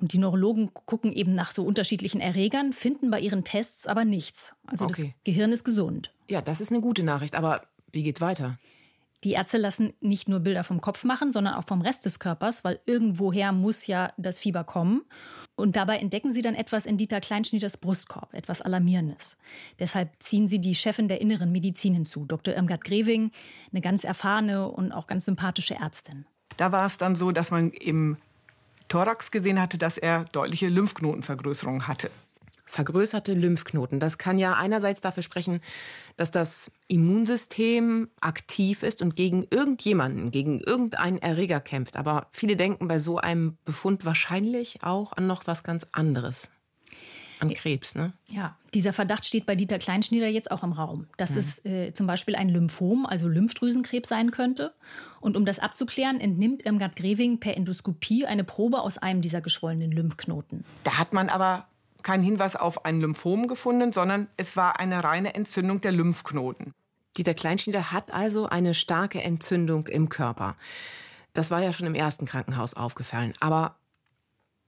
Und 0.00 0.12
die 0.12 0.18
Neurologen 0.18 0.72
gucken 0.72 1.12
eben 1.12 1.34
nach 1.34 1.50
so 1.50 1.64
unterschiedlichen 1.64 2.20
Erregern, 2.20 2.72
finden 2.72 3.10
bei 3.10 3.18
ihren 3.20 3.42
Tests 3.42 3.86
aber 3.86 4.04
nichts. 4.04 4.54
Also 4.66 4.84
okay. 4.84 5.14
das 5.14 5.24
Gehirn 5.24 5.50
ist 5.50 5.64
gesund. 5.64 6.12
Ja, 6.30 6.40
das 6.40 6.60
ist 6.60 6.70
eine 6.70 6.80
gute 6.80 7.02
Nachricht. 7.02 7.34
Aber 7.34 7.62
wie 7.90 8.04
geht's 8.04 8.20
weiter? 8.20 8.58
Die 9.24 9.32
Ärzte 9.32 9.58
lassen 9.58 9.94
nicht 10.00 10.28
nur 10.28 10.40
Bilder 10.40 10.62
vom 10.62 10.80
Kopf 10.80 11.02
machen, 11.02 11.32
sondern 11.32 11.54
auch 11.54 11.64
vom 11.64 11.80
Rest 11.80 12.04
des 12.04 12.20
Körpers, 12.20 12.62
weil 12.62 12.78
irgendwoher 12.86 13.50
muss 13.50 13.88
ja 13.88 14.12
das 14.16 14.38
Fieber 14.38 14.62
kommen. 14.62 15.02
Und 15.58 15.74
dabei 15.74 15.98
entdecken 15.98 16.32
sie 16.32 16.40
dann 16.40 16.54
etwas 16.54 16.86
in 16.86 16.98
Dieter 16.98 17.20
Kleinschnieders 17.20 17.78
Brustkorb, 17.78 18.32
etwas 18.32 18.62
Alarmierendes. 18.62 19.36
Deshalb 19.80 20.10
ziehen 20.20 20.46
sie 20.46 20.60
die 20.60 20.76
Chefin 20.76 21.08
der 21.08 21.20
inneren 21.20 21.50
Medizin 21.50 21.94
hinzu, 21.94 22.24
Dr. 22.26 22.54
Irmgard 22.54 22.84
Greving, 22.84 23.32
eine 23.72 23.80
ganz 23.80 24.04
erfahrene 24.04 24.68
und 24.68 24.92
auch 24.92 25.08
ganz 25.08 25.24
sympathische 25.24 25.74
Ärztin. 25.74 26.26
Da 26.58 26.70
war 26.70 26.86
es 26.86 26.96
dann 26.96 27.16
so, 27.16 27.32
dass 27.32 27.50
man 27.50 27.72
im 27.72 28.18
Thorax 28.86 29.32
gesehen 29.32 29.60
hatte, 29.60 29.78
dass 29.78 29.98
er 29.98 30.26
deutliche 30.26 30.68
Lymphknotenvergrößerungen 30.68 31.88
hatte 31.88 32.08
vergrößerte 32.68 33.32
Lymphknoten. 33.32 33.98
Das 33.98 34.18
kann 34.18 34.38
ja 34.38 34.54
einerseits 34.54 35.00
dafür 35.00 35.22
sprechen, 35.22 35.60
dass 36.16 36.30
das 36.30 36.70
Immunsystem 36.86 38.08
aktiv 38.20 38.82
ist 38.82 39.02
und 39.02 39.16
gegen 39.16 39.46
irgendjemanden, 39.50 40.30
gegen 40.30 40.60
irgendeinen 40.60 41.18
Erreger 41.18 41.60
kämpft. 41.60 41.96
Aber 41.96 42.28
viele 42.30 42.56
denken 42.56 42.86
bei 42.86 42.98
so 42.98 43.18
einem 43.18 43.56
Befund 43.64 44.04
wahrscheinlich 44.04 44.82
auch 44.82 45.12
an 45.14 45.26
noch 45.26 45.46
was 45.46 45.64
ganz 45.64 45.86
anderes. 45.92 46.50
An 47.40 47.54
Krebs, 47.54 47.94
ne? 47.94 48.12
Ja, 48.30 48.56
dieser 48.74 48.92
Verdacht 48.92 49.24
steht 49.24 49.46
bei 49.46 49.54
Dieter 49.54 49.78
Kleinschnieder 49.78 50.26
jetzt 50.26 50.50
auch 50.50 50.64
im 50.64 50.72
Raum, 50.72 51.06
dass 51.18 51.32
mhm. 51.32 51.38
es 51.38 51.64
äh, 51.64 51.92
zum 51.92 52.08
Beispiel 52.08 52.34
ein 52.34 52.48
Lymphom, 52.48 53.06
also 53.06 53.28
Lymphdrüsenkrebs 53.28 54.08
sein 54.08 54.32
könnte. 54.32 54.74
Und 55.20 55.36
um 55.36 55.44
das 55.44 55.60
abzuklären, 55.60 56.20
entnimmt 56.20 56.66
Irmgard 56.66 56.96
Greving 56.96 57.38
per 57.38 57.56
Endoskopie 57.56 58.26
eine 58.26 58.42
Probe 58.42 58.80
aus 58.80 58.98
einem 58.98 59.22
dieser 59.22 59.40
geschwollenen 59.40 59.92
Lymphknoten. 59.92 60.64
Da 60.82 60.98
hat 60.98 61.12
man 61.12 61.28
aber 61.28 61.67
kein 62.02 62.22
Hinweis 62.22 62.56
auf 62.56 62.84
ein 62.84 63.00
Lymphom 63.00 63.48
gefunden, 63.48 63.92
sondern 63.92 64.28
es 64.36 64.56
war 64.56 64.78
eine 64.78 65.02
reine 65.04 65.34
Entzündung 65.34 65.80
der 65.80 65.92
Lymphknoten. 65.92 66.74
Dieter 67.16 67.34
Kleinschnieder 67.34 67.92
hat 67.92 68.12
also 68.12 68.46
eine 68.46 68.74
starke 68.74 69.22
Entzündung 69.22 69.86
im 69.88 70.08
Körper. 70.08 70.56
Das 71.32 71.50
war 71.50 71.60
ja 71.60 71.72
schon 71.72 71.86
im 71.86 71.94
ersten 71.94 72.26
Krankenhaus 72.26 72.74
aufgefallen. 72.74 73.34
Aber 73.40 73.76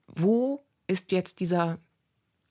wo 0.07 0.65
ist 0.87 1.13
jetzt 1.13 1.41
dieser 1.41 1.79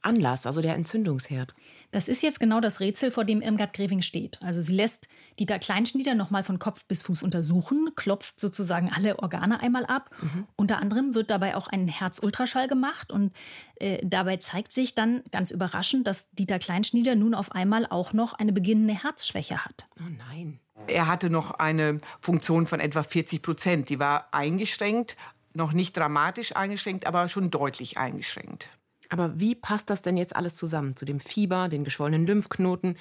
Anlass, 0.02 0.46
also 0.46 0.62
der 0.62 0.76
Entzündungsherd? 0.76 1.54
Das 1.92 2.08
ist 2.08 2.22
jetzt 2.22 2.40
genau 2.40 2.60
das 2.60 2.80
Rätsel, 2.80 3.10
vor 3.10 3.26
dem 3.26 3.42
Irmgard 3.42 3.74
Greving 3.74 4.02
steht. 4.02 4.38
Also 4.44 4.62
sie 4.62 4.76
lässt 4.76 5.08
Dieter 5.40 5.58
Kleinschnieder 5.58 6.14
nochmal 6.14 6.44
von 6.44 6.60
Kopf 6.60 6.86
bis 6.86 7.02
Fuß 7.02 7.24
untersuchen, 7.24 7.90
klopft 7.96 8.40
sozusagen 8.40 8.92
alle 8.94 9.18
Organe 9.20 9.60
einmal 9.60 9.86
ab. 9.86 10.12
Mhm. 10.22 10.48
Unter 10.56 10.78
anderem 10.78 11.16
wird 11.16 11.32
dabei 11.32 11.56
auch 11.56 11.68
ein 11.68 11.88
Herzultraschall 11.88 12.68
gemacht 12.68 13.12
und 13.12 13.34
äh, 13.76 14.00
dabei 14.04 14.38
zeigt 14.38 14.72
sich 14.72 14.94
dann 14.94 15.24
ganz 15.32 15.50
überraschend, 15.50 16.06
dass 16.06 16.30
Dieter 16.32 16.60
Kleinschnieder 16.60 17.16
nun 17.16 17.34
auf 17.34 17.52
einmal 17.54 17.88
auch 17.88 18.14
noch 18.14 18.34
eine 18.34 18.54
beginnende 18.54 19.04
Herzschwäche 19.04 19.66
hat. 19.66 19.88
Oh 20.00 20.10
nein. 20.18 20.60
Er 20.88 21.08
hatte 21.08 21.30
noch 21.30 21.52
eine 21.52 22.00
Funktion 22.22 22.68
von 22.68 22.80
etwa 22.80 23.04
40 23.04 23.42
Prozent. 23.42 23.90
Die 23.90 24.00
war 24.00 24.28
eingeschränkt, 24.32 25.18
noch 25.54 25.74
nicht 25.74 25.98
dramatisch 25.98 26.56
eingeschränkt, 26.56 27.06
aber 27.06 27.28
schon 27.28 27.52
deutlich 27.52 27.98
eingeschränkt. 27.98 28.70
Aber 29.10 29.40
wie 29.40 29.56
passt 29.56 29.90
das 29.90 30.04
denn 30.04 30.18
jetzt 30.18 30.36
alles 30.36 30.56
zusammen? 30.56 30.96
Zu 30.96 31.06
dem 31.06 31.20
Fieber, 31.20 31.68
den 31.68 31.84
geschwollenen 31.84 32.28
Lymphknoten, 32.28 32.96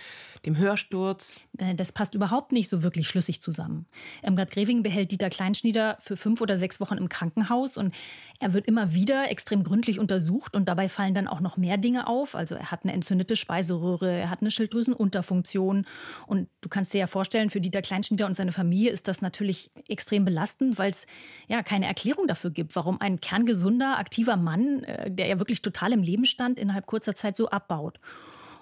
dem 0.47 0.57
Hörsturz? 0.57 1.43
Äh, 1.59 1.75
das 1.75 1.93
passt 1.93 2.15
überhaupt 2.15 2.53
nicht 2.53 2.71
so 2.71 2.83
wirklich 2.83 3.07
schlüssig 3.09 3.43
zusammen. 3.43 3.87
Irmgard 4.23 4.51
Greving 4.51 4.83
behält 4.83 5.13
Dieter 5.13 5.29
Kleinschnieder 5.29 5.99
für 6.01 6.17
fünf 6.17 6.41
oder 6.41 6.57
sechs 6.57 6.81
Wochen 6.81 6.97
im 6.97 7.11
Krankenhaus 7.11 7.77
und 7.77 7.95
er 8.41 8.55
wird 8.55 8.67
immer 8.67 8.95
wieder 8.95 9.31
extrem 9.31 9.63
gründlich 9.63 10.01
untersucht 10.01 10.57
und 10.57 10.67
dabei 10.67 10.89
fallen 10.89 11.13
dann 11.13 11.29
auch 11.29 11.41
noch 11.41 11.59
mehr 11.59 11.77
Dinge 11.77 12.07
auf. 12.07 12.35
Also 12.35 12.55
er 12.55 12.71
hat 12.71 12.85
eine 12.85 12.95
entzündete 12.95 13.37
Speiseröhre, 13.37 14.11
er 14.11 14.31
hat 14.31 14.41
eine 14.41 14.51
Schilddrüsenunterfunktion 14.51 15.87
und 16.27 16.49
du 16.63 16.69
kannst 16.71 16.95
dir 16.95 16.99
ja 16.99 17.07
vorstellen, 17.07 17.51
für 17.51 17.61
Dieter 17.61 17.83
Kleinschnieder 17.83 18.27
und 18.27 18.35
seine 18.35 18.53
Familie 18.53 18.91
ist 18.91 19.09
das 19.09 19.21
natürlich 19.21 19.71
extrem 19.89 20.25
belastend, 20.25 20.79
weil 20.79 20.91
es 20.91 21.07
ja 21.49 21.63
keine 21.63 21.87
Erklärung 21.87 22.27
dafür 22.27 22.51
gibt, 22.51 22.75
warum 22.77 22.99
ein 23.01 23.21
kerngesunder, 23.21 23.99
aktiver 23.99 24.37
Mann, 24.37 24.85
äh, 24.85 25.11
der 25.11 25.27
ja 25.27 25.39
wirklich 25.39 25.61
total 25.61 25.93
im 25.99 26.05
Leben 26.05 26.25
stand, 26.25 26.59
innerhalb 26.59 26.87
kurzer 26.87 27.15
Zeit 27.15 27.37
so 27.37 27.51
abbaut. 27.51 28.01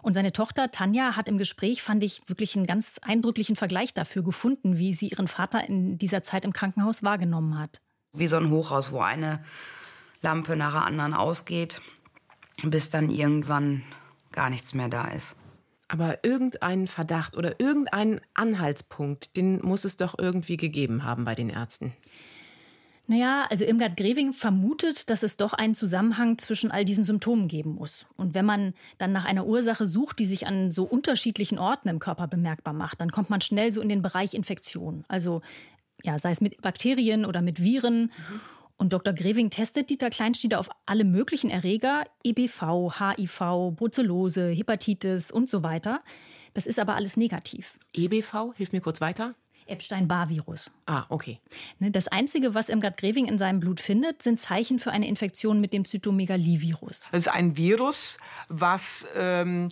Und 0.02 0.14
seine 0.14 0.32
Tochter 0.32 0.70
Tanja 0.70 1.16
hat 1.16 1.28
im 1.28 1.36
Gespräch, 1.36 1.82
fand 1.82 2.02
ich, 2.02 2.22
wirklich 2.26 2.56
einen 2.56 2.66
ganz 2.66 3.00
eindrücklichen 3.02 3.56
Vergleich 3.56 3.92
dafür 3.92 4.22
gefunden, 4.22 4.78
wie 4.78 4.94
sie 4.94 5.08
ihren 5.08 5.28
Vater 5.28 5.68
in 5.68 5.98
dieser 5.98 6.22
Zeit 6.22 6.44
im 6.44 6.52
Krankenhaus 6.52 7.02
wahrgenommen 7.02 7.58
hat. 7.58 7.80
Wie 8.12 8.28
so 8.28 8.36
ein 8.36 8.50
Hochhaus, 8.50 8.92
wo 8.92 9.00
eine 9.00 9.44
Lampe 10.22 10.56
nach 10.56 10.72
der 10.72 10.84
anderen 10.86 11.12
ausgeht, 11.12 11.82
bis 12.62 12.88
dann 12.90 13.10
irgendwann 13.10 13.82
gar 14.32 14.48
nichts 14.48 14.74
mehr 14.74 14.88
da 14.88 15.08
ist. 15.08 15.36
Aber 15.88 16.24
irgendeinen 16.24 16.86
Verdacht 16.88 17.36
oder 17.36 17.60
irgendeinen 17.60 18.20
Anhaltspunkt, 18.34 19.36
den 19.36 19.60
muss 19.60 19.84
es 19.84 19.96
doch 19.96 20.18
irgendwie 20.18 20.56
gegeben 20.56 21.04
haben 21.04 21.24
bei 21.24 21.34
den 21.34 21.50
Ärzten. 21.50 21.92
Naja, 23.08 23.46
also 23.50 23.64
Irmgard 23.64 23.96
Greving 23.96 24.32
vermutet, 24.32 25.10
dass 25.10 25.22
es 25.22 25.36
doch 25.36 25.52
einen 25.52 25.74
Zusammenhang 25.74 26.38
zwischen 26.38 26.72
all 26.72 26.84
diesen 26.84 27.04
Symptomen 27.04 27.46
geben 27.46 27.76
muss. 27.76 28.06
Und 28.16 28.34
wenn 28.34 28.44
man 28.44 28.74
dann 28.98 29.12
nach 29.12 29.24
einer 29.24 29.46
Ursache 29.46 29.86
sucht, 29.86 30.18
die 30.18 30.26
sich 30.26 30.46
an 30.46 30.72
so 30.72 30.82
unterschiedlichen 30.82 31.58
Orten 31.58 31.88
im 31.88 32.00
Körper 32.00 32.26
bemerkbar 32.26 32.74
macht, 32.74 33.00
dann 33.00 33.12
kommt 33.12 33.30
man 33.30 33.40
schnell 33.40 33.70
so 33.70 33.80
in 33.80 33.88
den 33.88 34.02
Bereich 34.02 34.34
Infektion. 34.34 35.04
Also 35.06 35.40
ja, 36.02 36.18
sei 36.18 36.30
es 36.30 36.40
mit 36.40 36.60
Bakterien 36.62 37.24
oder 37.24 37.42
mit 37.42 37.62
Viren. 37.62 38.10
Und 38.76 38.92
Dr. 38.92 39.14
Greving 39.14 39.50
testet 39.50 39.88
Dieter 39.88 40.10
Kleinstieder 40.10 40.58
auf 40.58 40.68
alle 40.84 41.04
möglichen 41.04 41.48
Erreger, 41.48 42.04
EBV, 42.24 42.98
HIV, 42.98 43.72
Brucellose, 43.76 44.50
Hepatitis 44.50 45.30
und 45.30 45.48
so 45.48 45.62
weiter. 45.62 46.02
Das 46.54 46.66
ist 46.66 46.78
aber 46.78 46.94
alles 46.96 47.16
negativ. 47.16 47.78
EBV, 47.94 48.54
hilf 48.56 48.72
mir 48.72 48.80
kurz 48.80 49.00
weiter. 49.00 49.34
Epstein-Barr-Virus. 49.66 50.72
Ah, 50.86 51.04
okay. 51.08 51.40
Ne, 51.78 51.90
das 51.90 52.08
Einzige, 52.08 52.54
was 52.54 52.68
Irmgard 52.68 52.96
Greving 52.96 53.26
in 53.26 53.38
seinem 53.38 53.60
Blut 53.60 53.80
findet, 53.80 54.22
sind 54.22 54.40
Zeichen 54.40 54.78
für 54.78 54.90
eine 54.90 55.06
Infektion 55.08 55.60
mit 55.60 55.72
dem 55.72 55.84
Zytomegalie-Virus. 55.84 57.08
Das 57.10 57.20
ist 57.20 57.28
ein 57.28 57.56
Virus, 57.56 58.18
was 58.48 59.06
ähm, 59.14 59.68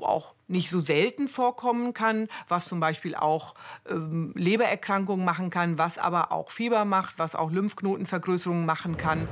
auch 0.00 0.34
nicht 0.46 0.70
so 0.70 0.78
selten 0.78 1.28
vorkommen 1.28 1.94
kann, 1.94 2.28
was 2.48 2.66
zum 2.66 2.80
Beispiel 2.80 3.14
auch 3.14 3.54
ähm, 3.88 4.32
Lebererkrankungen 4.36 5.24
machen 5.24 5.50
kann, 5.50 5.78
was 5.78 5.98
aber 5.98 6.32
auch 6.32 6.50
Fieber 6.50 6.84
macht, 6.84 7.18
was 7.18 7.34
auch 7.34 7.50
Lymphknotenvergrößerungen 7.50 8.66
machen 8.66 8.96
kann. 8.96 9.28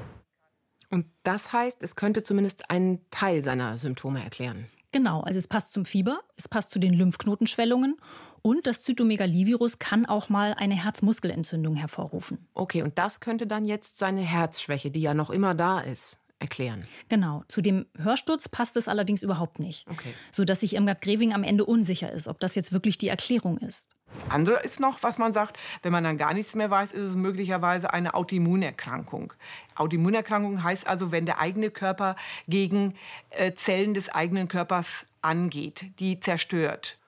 Und 0.90 1.06
das 1.22 1.52
heißt, 1.52 1.82
es 1.82 1.96
könnte 1.96 2.22
zumindest 2.22 2.70
einen 2.70 3.00
Teil 3.10 3.42
seiner 3.42 3.78
Symptome 3.78 4.22
erklären. 4.22 4.66
Genau, 4.92 5.20
also 5.22 5.38
es 5.38 5.48
passt 5.48 5.72
zum 5.72 5.84
Fieber, 5.86 6.20
es 6.36 6.48
passt 6.48 6.70
zu 6.70 6.78
den 6.78 6.92
Lymphknotenschwellungen 6.92 7.96
und 8.42 8.66
das 8.66 8.82
Zytomegalievirus 8.82 9.78
kann 9.78 10.04
auch 10.04 10.28
mal 10.28 10.54
eine 10.54 10.74
Herzmuskelentzündung 10.74 11.76
hervorrufen. 11.76 12.46
Okay, 12.54 12.82
und 12.82 12.98
das 12.98 13.20
könnte 13.20 13.46
dann 13.46 13.64
jetzt 13.64 13.98
seine 13.98 14.20
Herzschwäche, 14.20 14.90
die 14.90 15.00
ja 15.00 15.14
noch 15.14 15.30
immer 15.30 15.54
da 15.54 15.80
ist, 15.80 16.18
erklären. 16.38 16.84
Genau. 17.08 17.44
Zu 17.48 17.62
dem 17.62 17.86
Hörsturz 17.96 18.48
passt 18.48 18.76
es 18.76 18.88
allerdings 18.88 19.22
überhaupt 19.22 19.60
nicht. 19.60 19.88
Okay. 19.88 20.12
Sodass 20.30 20.60
sich 20.60 20.74
Irmgard 20.74 21.00
Greving 21.00 21.32
am 21.32 21.44
Ende 21.44 21.64
unsicher 21.64 22.12
ist, 22.12 22.28
ob 22.28 22.40
das 22.40 22.54
jetzt 22.54 22.72
wirklich 22.72 22.98
die 22.98 23.08
Erklärung 23.08 23.56
ist. 23.58 23.88
Das 24.14 24.30
andere 24.30 24.60
ist 24.60 24.80
noch, 24.80 25.02
was 25.02 25.18
man 25.18 25.32
sagt, 25.32 25.58
wenn 25.82 25.92
man 25.92 26.04
dann 26.04 26.18
gar 26.18 26.34
nichts 26.34 26.54
mehr 26.54 26.70
weiß, 26.70 26.92
ist 26.92 27.02
es 27.02 27.16
möglicherweise 27.16 27.92
eine 27.92 28.14
Autoimmunerkrankung. 28.14 29.32
Autoimmunerkrankung 29.74 30.62
heißt 30.62 30.86
also, 30.86 31.12
wenn 31.12 31.26
der 31.26 31.40
eigene 31.40 31.70
Körper 31.70 32.16
gegen 32.46 32.94
äh, 33.30 33.52
Zellen 33.54 33.94
des 33.94 34.08
eigenen 34.08 34.48
Körpers 34.48 35.06
angeht, 35.22 35.86
die 35.98 36.20
zerstört. 36.20 36.98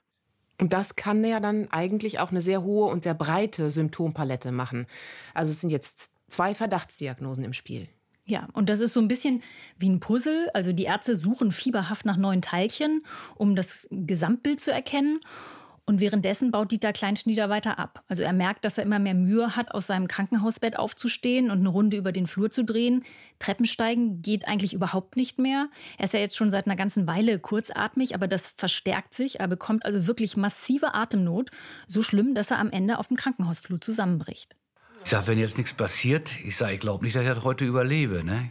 Und 0.61 0.73
das 0.73 0.96
kann 0.96 1.25
ja 1.25 1.40
dann 1.40 1.70
eigentlich 1.70 2.20
auch 2.20 2.30
eine 2.30 2.40
sehr 2.40 2.62
hohe 2.62 2.90
und 2.90 3.02
sehr 3.02 3.14
breite 3.14 3.70
Symptompalette 3.70 4.52
machen. 4.52 4.87
Also 5.34 5.50
es 5.50 5.61
sind 5.61 5.70
jetzt 5.70 6.14
zwei 6.28 6.54
Verdachtsdiagnosen 6.54 7.44
im 7.44 7.52
Spiel. 7.52 7.88
Ja, 8.26 8.49
und 8.54 8.68
das 8.70 8.80
ist 8.80 8.94
so 8.94 9.00
ein 9.00 9.08
bisschen 9.08 9.42
wie 9.76 9.90
ein 9.90 10.00
Puzzle. 10.00 10.49
Also 10.54 10.73
die 10.73 10.84
Ärzte 10.84 11.14
suchen 11.14 11.52
fieberhaft 11.52 12.06
nach 12.06 12.16
neuen 12.16 12.40
Teilchen, 12.40 13.04
um 13.34 13.54
das 13.54 13.87
Gesamtbild 13.90 14.61
zu 14.61 14.73
erkennen. 14.73 15.20
Und 15.86 16.00
währenddessen 16.00 16.50
baut 16.50 16.72
Dieter 16.72 16.94
Kleinschnieder 16.94 17.50
weiter 17.50 17.78
ab. 17.78 18.02
Also 18.08 18.22
er 18.22 18.32
merkt, 18.32 18.64
dass 18.64 18.78
er 18.78 18.84
immer 18.84 18.98
mehr 18.98 19.12
Mühe 19.12 19.54
hat, 19.54 19.72
aus 19.74 19.86
seinem 19.86 20.08
Krankenhausbett 20.08 20.78
aufzustehen 20.78 21.50
und 21.50 21.58
eine 21.58 21.68
Runde 21.68 21.98
über 21.98 22.10
den 22.10 22.26
Flur 22.26 22.50
zu 22.50 22.64
drehen. 22.64 23.04
Treppensteigen 23.38 24.22
geht 24.22 24.48
eigentlich 24.48 24.72
überhaupt 24.72 25.16
nicht 25.16 25.38
mehr. 25.38 25.68
Er 25.98 26.04
ist 26.04 26.14
ja 26.14 26.20
jetzt 26.20 26.36
schon 26.36 26.50
seit 26.50 26.64
einer 26.66 26.76
ganzen 26.76 27.06
Weile 27.06 27.38
kurzatmig, 27.38 28.14
aber 28.14 28.28
das 28.28 28.46
verstärkt 28.46 29.12
sich. 29.12 29.40
Er 29.40 29.48
bekommt 29.48 29.84
also 29.84 30.06
wirklich 30.06 30.38
massive 30.38 30.94
Atemnot. 30.94 31.50
So 31.86 32.02
schlimm, 32.02 32.34
dass 32.34 32.50
er 32.50 32.60
am 32.60 32.70
Ende 32.70 32.98
auf 32.98 33.08
dem 33.08 33.18
Krankenhausflur 33.18 33.78
zusammenbricht. 33.78 34.56
Ich 35.04 35.10
sage, 35.10 35.26
wenn 35.26 35.38
jetzt 35.38 35.58
nichts 35.58 35.74
passiert, 35.74 36.30
ich 36.44 36.56
sage, 36.56 36.72
ich 36.72 36.80
glaube 36.80 37.04
nicht, 37.04 37.14
dass 37.14 37.24
ich 37.24 37.28
das 37.28 37.44
heute 37.44 37.66
überlebe. 37.66 38.24
Ne? 38.24 38.48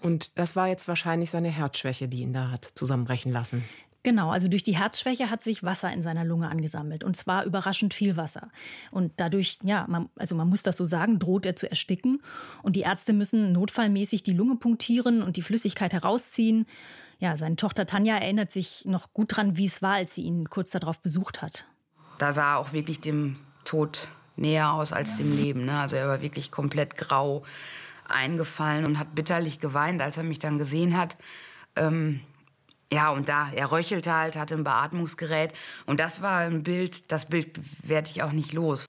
Und 0.00 0.36
das 0.36 0.56
war 0.56 0.66
jetzt 0.66 0.88
wahrscheinlich 0.88 1.30
seine 1.30 1.48
Herzschwäche, 1.48 2.08
die 2.08 2.22
ihn 2.22 2.32
da 2.32 2.50
hat 2.50 2.64
zusammenbrechen 2.64 3.30
lassen. 3.30 3.62
Genau, 4.04 4.30
also 4.30 4.48
durch 4.48 4.64
die 4.64 4.76
Herzschwäche 4.76 5.30
hat 5.30 5.42
sich 5.42 5.62
Wasser 5.62 5.92
in 5.92 6.02
seiner 6.02 6.24
Lunge 6.24 6.50
angesammelt 6.50 7.04
und 7.04 7.16
zwar 7.16 7.44
überraschend 7.44 7.94
viel 7.94 8.16
Wasser. 8.16 8.50
Und 8.90 9.12
dadurch, 9.18 9.58
ja, 9.62 9.86
man, 9.88 10.08
also 10.16 10.34
man 10.34 10.48
muss 10.48 10.64
das 10.64 10.76
so 10.76 10.86
sagen, 10.86 11.20
droht 11.20 11.46
er 11.46 11.54
zu 11.54 11.70
ersticken. 11.70 12.20
Und 12.62 12.74
die 12.74 12.80
Ärzte 12.80 13.12
müssen 13.12 13.52
notfallmäßig 13.52 14.24
die 14.24 14.32
Lunge 14.32 14.56
punktieren 14.56 15.22
und 15.22 15.36
die 15.36 15.42
Flüssigkeit 15.42 15.92
herausziehen. 15.92 16.66
Ja, 17.20 17.36
seine 17.36 17.54
Tochter 17.54 17.86
Tanja 17.86 18.16
erinnert 18.16 18.50
sich 18.50 18.84
noch 18.86 19.12
gut 19.12 19.36
dran, 19.36 19.56
wie 19.56 19.66
es 19.66 19.82
war, 19.82 19.94
als 19.94 20.16
sie 20.16 20.22
ihn 20.22 20.50
kurz 20.50 20.72
darauf 20.72 21.00
besucht 21.00 21.40
hat. 21.40 21.66
Da 22.18 22.32
sah 22.32 22.54
er 22.54 22.58
auch 22.58 22.72
wirklich 22.72 23.00
dem 23.00 23.38
Tod 23.64 24.08
näher 24.34 24.72
aus 24.72 24.92
als 24.92 25.16
dem 25.18 25.36
Leben. 25.36 25.64
Ne? 25.64 25.78
Also 25.78 25.94
er 25.94 26.08
war 26.08 26.22
wirklich 26.22 26.50
komplett 26.50 26.96
grau 26.96 27.44
eingefallen 28.08 28.84
und 28.84 28.98
hat 28.98 29.14
bitterlich 29.14 29.60
geweint, 29.60 30.02
als 30.02 30.16
er 30.16 30.24
mich 30.24 30.40
dann 30.40 30.58
gesehen 30.58 30.96
hat. 30.96 31.16
Ähm, 31.76 32.20
ja, 32.92 33.10
und 33.10 33.28
da, 33.28 33.50
er 33.52 33.72
röchelte 33.72 34.12
halt, 34.12 34.36
hatte 34.36 34.54
ein 34.54 34.64
Beatmungsgerät. 34.64 35.54
Und 35.86 35.98
das 35.98 36.20
war 36.20 36.38
ein 36.40 36.62
Bild, 36.62 37.10
das 37.10 37.26
Bild 37.26 37.58
werde 37.88 38.10
ich 38.10 38.22
auch 38.22 38.32
nicht 38.32 38.52
los. 38.52 38.84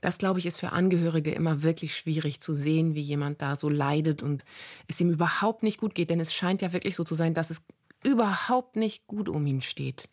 Das, 0.00 0.18
glaube 0.18 0.40
ich, 0.40 0.46
ist 0.46 0.58
für 0.58 0.72
Angehörige 0.72 1.30
immer 1.30 1.62
wirklich 1.62 1.96
schwierig 1.96 2.40
zu 2.40 2.52
sehen, 2.52 2.94
wie 2.94 3.00
jemand 3.00 3.40
da 3.40 3.56
so 3.56 3.68
leidet 3.68 4.22
und 4.22 4.44
es 4.88 5.00
ihm 5.00 5.10
überhaupt 5.10 5.62
nicht 5.62 5.78
gut 5.78 5.94
geht. 5.94 6.10
Denn 6.10 6.20
es 6.20 6.34
scheint 6.34 6.62
ja 6.62 6.72
wirklich 6.72 6.96
so 6.96 7.04
zu 7.04 7.14
sein, 7.14 7.32
dass 7.32 7.50
es 7.50 7.62
überhaupt 8.04 8.76
nicht 8.76 9.06
gut 9.06 9.28
um 9.28 9.46
ihn 9.46 9.60
steht. 9.60 10.08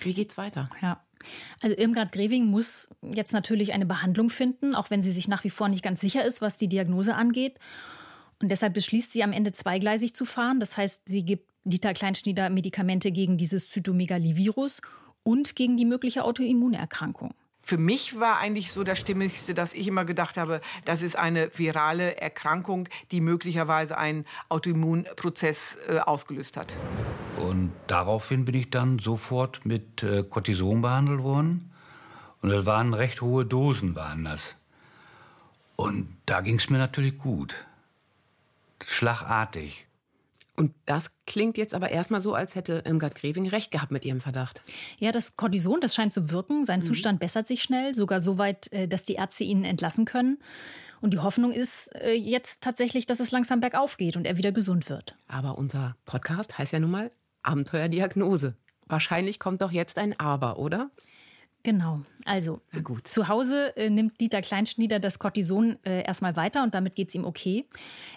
Wie 0.00 0.14
geht's 0.14 0.38
weiter? 0.38 0.70
Ja. 0.80 1.00
Also 1.60 1.76
Irmgard 1.76 2.12
Greving 2.12 2.46
muss 2.46 2.88
jetzt 3.02 3.32
natürlich 3.32 3.72
eine 3.72 3.86
Behandlung 3.86 4.30
finden, 4.30 4.74
auch 4.74 4.90
wenn 4.90 5.02
sie 5.02 5.12
sich 5.12 5.26
nach 5.26 5.42
wie 5.42 5.50
vor 5.50 5.68
nicht 5.68 5.82
ganz 5.82 6.00
sicher 6.00 6.24
ist, 6.24 6.40
was 6.40 6.56
die 6.56 6.68
Diagnose 6.68 7.14
angeht. 7.14 7.58
Und 8.42 8.50
deshalb 8.50 8.74
beschließt 8.74 9.12
sie 9.12 9.22
am 9.22 9.32
Ende 9.32 9.52
zweigleisig 9.52 10.14
zu 10.14 10.24
fahren. 10.24 10.60
Das 10.60 10.76
heißt, 10.76 11.02
sie 11.08 11.24
gibt 11.24 11.53
Dieter 11.64 11.94
Kleinschnieder 11.94 12.50
Medikamente 12.50 13.10
gegen 13.10 13.36
dieses 13.36 13.70
Zytomegalie-Virus 13.70 14.80
und 15.22 15.56
gegen 15.56 15.76
die 15.76 15.86
mögliche 15.86 16.24
Autoimmunerkrankung. 16.24 17.34
Für 17.62 17.78
mich 17.78 18.20
war 18.20 18.36
eigentlich 18.36 18.72
so 18.72 18.84
das 18.84 18.98
Stimmigste, 18.98 19.54
dass 19.54 19.72
ich 19.72 19.88
immer 19.88 20.04
gedacht 20.04 20.36
habe, 20.36 20.60
das 20.84 21.00
ist 21.00 21.16
eine 21.16 21.48
virale 21.56 22.18
Erkrankung, 22.18 22.90
die 23.10 23.22
möglicherweise 23.22 23.96
einen 23.96 24.26
Autoimmunprozess 24.50 25.78
äh, 25.88 25.98
ausgelöst 26.00 26.58
hat. 26.58 26.76
Und 27.38 27.72
daraufhin 27.86 28.44
bin 28.44 28.54
ich 28.54 28.68
dann 28.68 28.98
sofort 28.98 29.64
mit 29.64 30.02
äh, 30.02 30.24
Cortison 30.24 30.82
behandelt 30.82 31.22
worden. 31.22 31.72
Und 32.42 32.50
das 32.50 32.66
waren 32.66 32.92
recht 32.92 33.22
hohe 33.22 33.46
Dosen, 33.46 33.96
waren 33.96 34.24
das. 34.24 34.56
Und 35.76 36.14
da 36.26 36.42
ging 36.42 36.58
es 36.58 36.68
mir 36.68 36.76
natürlich 36.76 37.16
gut. 37.16 37.56
Schlagartig. 38.84 39.86
Und 40.56 40.72
das 40.86 41.10
klingt 41.26 41.58
jetzt 41.58 41.74
aber 41.74 41.90
erstmal 41.90 42.20
so, 42.20 42.34
als 42.34 42.54
hätte 42.54 42.82
Irmgard 42.84 43.16
Greving 43.16 43.48
recht 43.48 43.72
gehabt 43.72 43.90
mit 43.90 44.04
ihrem 44.04 44.20
Verdacht. 44.20 44.62
Ja, 45.00 45.10
das 45.10 45.36
Cortison, 45.36 45.80
das 45.80 45.94
scheint 45.94 46.12
zu 46.12 46.30
wirken. 46.30 46.64
Sein 46.64 46.80
mhm. 46.80 46.84
Zustand 46.84 47.20
bessert 47.20 47.48
sich 47.48 47.62
schnell, 47.62 47.92
sogar 47.94 48.20
so 48.20 48.38
weit, 48.38 48.72
äh, 48.72 48.86
dass 48.86 49.04
die 49.04 49.14
Ärzte 49.14 49.42
ihn 49.42 49.64
entlassen 49.64 50.04
können. 50.04 50.38
Und 51.00 51.12
die 51.12 51.18
Hoffnung 51.18 51.50
ist 51.50 51.94
äh, 51.96 52.12
jetzt 52.12 52.62
tatsächlich, 52.62 53.04
dass 53.04 53.20
es 53.20 53.32
langsam 53.32 53.60
bergauf 53.60 53.96
geht 53.96 54.16
und 54.16 54.26
er 54.26 54.38
wieder 54.38 54.52
gesund 54.52 54.88
wird. 54.88 55.16
Aber 55.26 55.58
unser 55.58 55.96
Podcast 56.06 56.56
heißt 56.56 56.72
ja 56.72 56.78
nun 56.78 56.92
mal 56.92 57.10
Abenteuerdiagnose. 57.42 58.54
Wahrscheinlich 58.86 59.38
kommt 59.40 59.60
doch 59.60 59.72
jetzt 59.72 59.98
ein 59.98 60.18
Aber, 60.18 60.58
oder? 60.58 60.90
Genau. 61.64 62.02
Also 62.26 62.60
zu 63.04 63.28
Hause 63.28 63.74
äh, 63.76 63.88
nimmt 63.88 64.20
Dieter 64.20 64.42
Kleinschnieder 64.42 65.00
das 65.00 65.18
Cortison 65.18 65.78
äh, 65.84 66.04
erstmal 66.04 66.36
weiter 66.36 66.62
und 66.62 66.74
damit 66.74 66.94
geht 66.94 67.08
es 67.08 67.14
ihm 67.14 67.24
okay. 67.24 67.64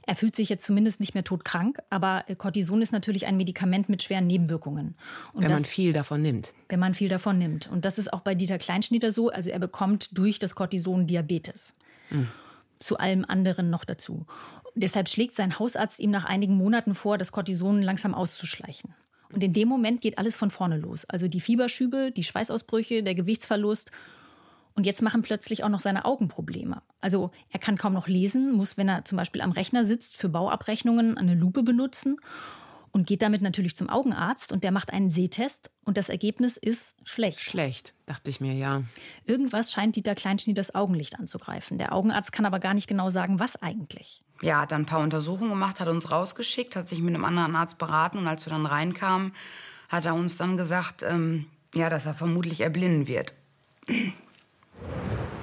Er 0.06 0.16
fühlt 0.16 0.36
sich 0.36 0.50
jetzt 0.50 0.66
zumindest 0.66 1.00
nicht 1.00 1.13
mehr 1.13 1.24
todkrank, 1.24 1.80
aber 1.89 2.25
äh, 2.27 2.36
Cortison 2.36 2.82
ist 2.82 2.92
natürlich 2.92 3.25
ein 3.25 3.38
Medikament 3.38 3.88
mit 3.88 4.04
schweren 4.04 4.27
Nebenwirkungen. 4.27 4.96
Und 5.32 5.44
wenn 5.44 5.50
das, 5.50 5.62
man 5.62 5.66
viel 5.66 5.94
davon 5.94 6.22
nimmt. 6.22 6.54
Wenn 6.68 6.80
man 6.80 6.94
viel 6.94 7.08
davon 7.08 7.38
nimmt. 7.38 7.72
Und 7.72 7.86
das 7.86 7.98
ist 7.98 8.12
auch 8.12 8.20
bei 8.20 8.36
Dieter 8.36 8.58
Kleinschnieder 8.58 9.13
so. 9.13 9.30
Also 9.30 9.50
er 9.50 9.60
bekommt 9.60 10.18
durch 10.18 10.39
das 10.39 10.54
Cortison 10.54 11.08
Diabetes. 11.08 11.74
Mhm. 12.10 12.27
Zu 12.80 12.98
allem 12.98 13.24
anderen 13.25 13.70
noch 13.70 13.86
dazu. 13.86 14.25
Deshalb 14.75 15.08
schlägt 15.08 15.36
sein 15.36 15.58
Hausarzt 15.58 16.01
ihm 16.01 16.12
nach 16.12 16.25
einigen 16.25 16.56
Monaten 16.56 16.96
vor, 16.96 17.18
das 17.18 17.32
Cortison 17.32 17.82
langsam 17.82 18.13
auszuschleichen. 18.13 18.94
Und 19.31 19.43
in 19.43 19.53
dem 19.53 19.67
Moment 19.67 20.01
geht 20.01 20.17
alles 20.17 20.36
von 20.36 20.51
vorne 20.51 20.77
los. 20.77 21.05
Also 21.05 21.27
die 21.27 21.41
Fieberschübe, 21.41 22.12
die 22.12 22.24
Schweißausbrüche, 22.24 23.03
der 23.03 23.15
Gewichtsverlust. 23.15 23.91
Und 24.74 24.86
jetzt 24.86 25.01
machen 25.01 25.22
plötzlich 25.22 25.63
auch 25.63 25.69
noch 25.69 25.79
seine 25.79 26.05
Augen 26.05 26.27
Probleme. 26.27 26.81
Also 27.01 27.31
er 27.50 27.60
kann 27.60 27.77
kaum 27.77 27.93
noch 27.93 28.07
lesen, 28.07 28.51
muss, 28.51 28.77
wenn 28.77 28.88
er 28.88 29.05
zum 29.05 29.17
Beispiel 29.17 29.41
am 29.41 29.51
Rechner 29.51 29.84
sitzt, 29.84 30.17
für 30.17 30.29
Bauabrechnungen 30.29 31.17
eine 31.17 31.36
Lupe 31.36 31.63
benutzen 31.63 32.17
und 32.98 33.06
geht 33.06 33.22
damit 33.22 33.44
natürlich 33.44 33.75
zum 33.75 33.89
Augenarzt 33.89 34.51
und 34.51 34.63
der 34.63 34.72
macht 34.72 34.92
einen 34.92 35.12
Sehtest 35.12 35.70
und 35.86 35.98
das 35.98 36.10
Ergebnis 36.10 36.58
ist 36.58 36.96
schlecht. 37.04 37.39
Schlecht, 37.39 37.94
dachte 38.08 38.32
ich 38.32 38.42
mir, 38.42 38.54
ja. 38.54 38.82
Irgendwas 39.24 39.72
scheint 39.72 39.96
Dieter 39.96 40.16
Kleinschnie 40.16 40.56
das 40.56 40.74
Augenlicht 40.74 41.20
anzugreifen. 41.20 41.77
Der 41.77 41.94
Augenarzt 41.94 42.32
kann 42.32 42.48
aber 42.48 42.60
gar 42.60 42.74
nicht 42.74 42.88
genau 42.88 43.12
sagen, 43.12 43.39
was 43.39 43.62
eigentlich. 43.62 44.24
Ja, 44.42 44.62
hat 44.62 44.72
dann 44.72 44.82
ein 44.82 44.86
paar 44.88 45.01
Untersuchungen 45.01 45.51
gemacht, 45.51 45.80
hat 45.80 45.89
uns 45.89 46.12
rausgeschickt, 46.12 46.75
hat 46.75 46.88
sich 46.88 47.00
mit 47.01 47.13
einem 47.13 47.24
anderen 47.24 47.56
Arzt 47.56 47.77
beraten 47.77 48.18
und 48.18 48.27
als 48.27 48.48
wir 48.48 48.51
dann 48.51 48.66
reinkamen, 48.66 49.32
hat 49.89 50.08
er 50.08 50.16
uns 50.16 50.36
dann 50.36 50.58
gesagt, 50.58 51.04
ähm, 51.04 51.46
ja, 51.75 51.92
dass 51.92 52.08
er 52.08 52.16
vermutlich 52.16 52.62
erblinden 52.62 53.06
wird. 53.06 53.36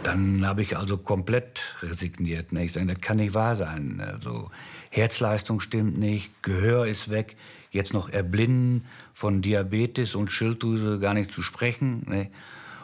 Dann 0.05 0.47
habe 0.47 0.63
ich 0.63 0.77
also 0.77 0.99
komplett 0.99 1.77
resigniert. 1.81 2.53
Ne? 2.53 2.65
Ich 2.65 2.73
sage, 2.73 2.87
das 2.87 3.01
kann 3.01 3.17
nicht 3.17 3.35
wahr 3.35 3.57
sein. 3.57 4.01
Also 4.01 4.51
Herzleistung 4.91 5.61
stimmt 5.61 5.99
nicht, 5.99 6.43
Gehör 6.43 6.87
ist 6.87 7.11
weg, 7.11 7.37
jetzt 7.71 7.95
noch 7.95 8.11
erblinden, 8.11 8.85
von 9.15 9.41
Diabetes 9.41 10.15
und 10.15 10.31
Schilddrüse 10.31 11.01
gar 11.01 11.15
nicht 11.15 11.31
zu 11.31 11.43
sprechen. 11.43 12.05
Ne? 12.07 12.31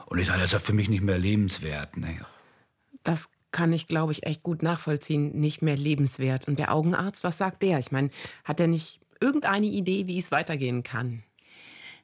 Und 0.06 0.18
ich 0.18 0.28
sage, 0.28 0.40
das 0.40 0.54
ist 0.54 0.64
für 0.64 0.72
mich 0.72 0.88
nicht 0.88 1.02
mehr 1.02 1.18
lebenswert. 1.18 1.98
Ne? 1.98 2.20
Das 3.02 3.28
kann 3.52 3.72
ich, 3.72 3.86
glaube 3.86 4.12
ich, 4.12 4.24
echt 4.24 4.42
gut 4.42 4.62
nachvollziehen, 4.62 5.38
nicht 5.38 5.60
mehr 5.60 5.76
lebenswert. 5.76 6.48
Und 6.48 6.58
der 6.58 6.72
Augenarzt, 6.72 7.22
was 7.22 7.36
sagt 7.36 7.62
der? 7.62 7.78
Ich 7.78 7.92
meine, 7.92 8.10
hat 8.44 8.60
er 8.60 8.66
nicht 8.66 9.00
irgendeine 9.20 9.66
Idee, 9.66 10.06
wie 10.06 10.18
es 10.18 10.32
weitergehen 10.32 10.82
kann? 10.82 11.22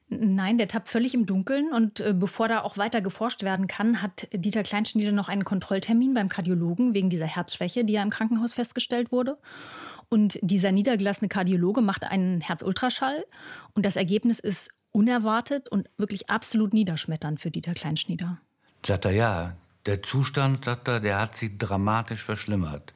Nein, 0.08 0.56
der 0.56 0.68
tappt 0.68 0.88
völlig 0.88 1.14
im 1.14 1.26
Dunkeln. 1.26 1.72
Und 1.72 2.00
äh, 2.00 2.14
bevor 2.14 2.46
da 2.48 2.62
auch 2.62 2.76
weiter 2.76 3.00
geforscht 3.00 3.42
werden 3.42 3.66
kann, 3.66 4.02
hat 4.02 4.28
Dieter 4.32 4.62
Kleinschnieder 4.62 5.10
noch 5.10 5.28
einen 5.28 5.44
Kontrolltermin 5.44 6.14
beim 6.14 6.28
Kardiologen 6.28 6.94
wegen 6.94 7.10
dieser 7.10 7.26
Herzschwäche, 7.26 7.84
die 7.84 7.94
ja 7.94 8.02
im 8.02 8.10
Krankenhaus 8.10 8.52
festgestellt 8.52 9.10
wurde. 9.10 9.38
Und 10.08 10.38
dieser 10.42 10.70
niedergelassene 10.70 11.28
Kardiologe 11.28 11.80
macht 11.80 12.04
einen 12.04 12.40
Herzultraschall. 12.40 13.24
Und 13.74 13.84
das 13.84 13.96
Ergebnis 13.96 14.38
ist 14.38 14.70
unerwartet 14.92 15.68
und 15.68 15.90
wirklich 15.98 16.30
absolut 16.30 16.72
niederschmetternd 16.72 17.40
für 17.40 17.50
Dieter 17.50 17.74
Kleinschnieder. 17.74 18.38
Sagt 18.86 19.06
er, 19.06 19.10
ja, 19.10 19.56
der 19.86 20.02
Zustand, 20.02 20.64
sagt 20.64 20.86
er, 20.86 21.00
der 21.00 21.20
hat 21.20 21.34
sich 21.34 21.58
dramatisch 21.58 22.24
verschlimmert. 22.24 22.94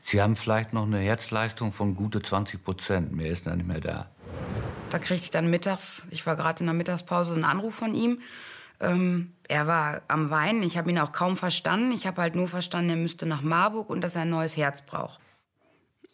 Sie 0.00 0.20
haben 0.20 0.36
vielleicht 0.36 0.74
noch 0.74 0.84
eine 0.84 0.98
Herzleistung 0.98 1.72
von 1.72 1.94
gute 1.94 2.20
20 2.20 2.62
Prozent. 2.62 3.12
Mehr 3.12 3.30
ist 3.30 3.46
da 3.46 3.56
nicht 3.56 3.66
mehr 3.66 3.80
da. 3.80 4.10
Da 4.90 4.98
kriegte 4.98 5.24
ich 5.24 5.30
dann 5.30 5.50
mittags, 5.50 6.06
ich 6.10 6.24
war 6.26 6.36
gerade 6.36 6.60
in 6.60 6.66
der 6.66 6.74
Mittagspause, 6.74 7.34
einen 7.34 7.44
Anruf 7.44 7.74
von 7.74 7.94
ihm. 7.94 8.20
Ähm, 8.80 9.32
er 9.48 9.66
war 9.66 10.02
am 10.08 10.30
Weinen. 10.30 10.62
Ich 10.62 10.76
habe 10.78 10.90
ihn 10.90 10.98
auch 10.98 11.12
kaum 11.12 11.36
verstanden. 11.36 11.92
Ich 11.92 12.06
habe 12.06 12.22
halt 12.22 12.34
nur 12.34 12.48
verstanden, 12.48 12.90
er 12.90 12.96
müsste 12.96 13.26
nach 13.26 13.42
Marburg 13.42 13.90
und 13.90 14.02
dass 14.02 14.16
er 14.16 14.22
ein 14.22 14.30
neues 14.30 14.56
Herz 14.56 14.82
braucht. 14.82 15.20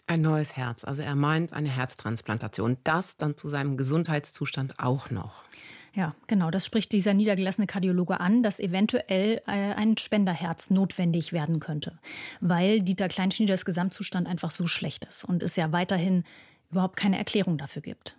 Ein 0.06 0.22
neues 0.22 0.56
Herz. 0.56 0.84
Also 0.84 1.02
er 1.02 1.14
meint 1.14 1.52
eine 1.52 1.68
Herztransplantation. 1.68 2.78
Das 2.84 3.16
dann 3.16 3.36
zu 3.36 3.48
seinem 3.48 3.76
Gesundheitszustand 3.76 4.78
auch 4.78 5.10
noch. 5.10 5.44
Ja, 5.92 6.14
genau. 6.26 6.50
Das 6.50 6.64
spricht 6.64 6.92
dieser 6.92 7.14
niedergelassene 7.14 7.66
Kardiologe 7.66 8.20
an, 8.20 8.42
dass 8.42 8.60
eventuell 8.60 9.42
äh, 9.46 9.74
ein 9.74 9.96
Spenderherz 9.96 10.70
notwendig 10.70 11.32
werden 11.32 11.58
könnte, 11.58 11.98
weil 12.40 12.80
Dieter 12.80 13.08
Kleinschnieders 13.08 13.64
Gesamtzustand 13.64 14.28
einfach 14.28 14.50
so 14.50 14.66
schlecht 14.66 15.04
ist 15.04 15.24
und 15.24 15.42
es 15.42 15.56
ja 15.56 15.72
weiterhin 15.72 16.24
überhaupt 16.70 16.96
keine 16.96 17.18
Erklärung 17.18 17.58
dafür 17.58 17.82
gibt. 17.82 18.16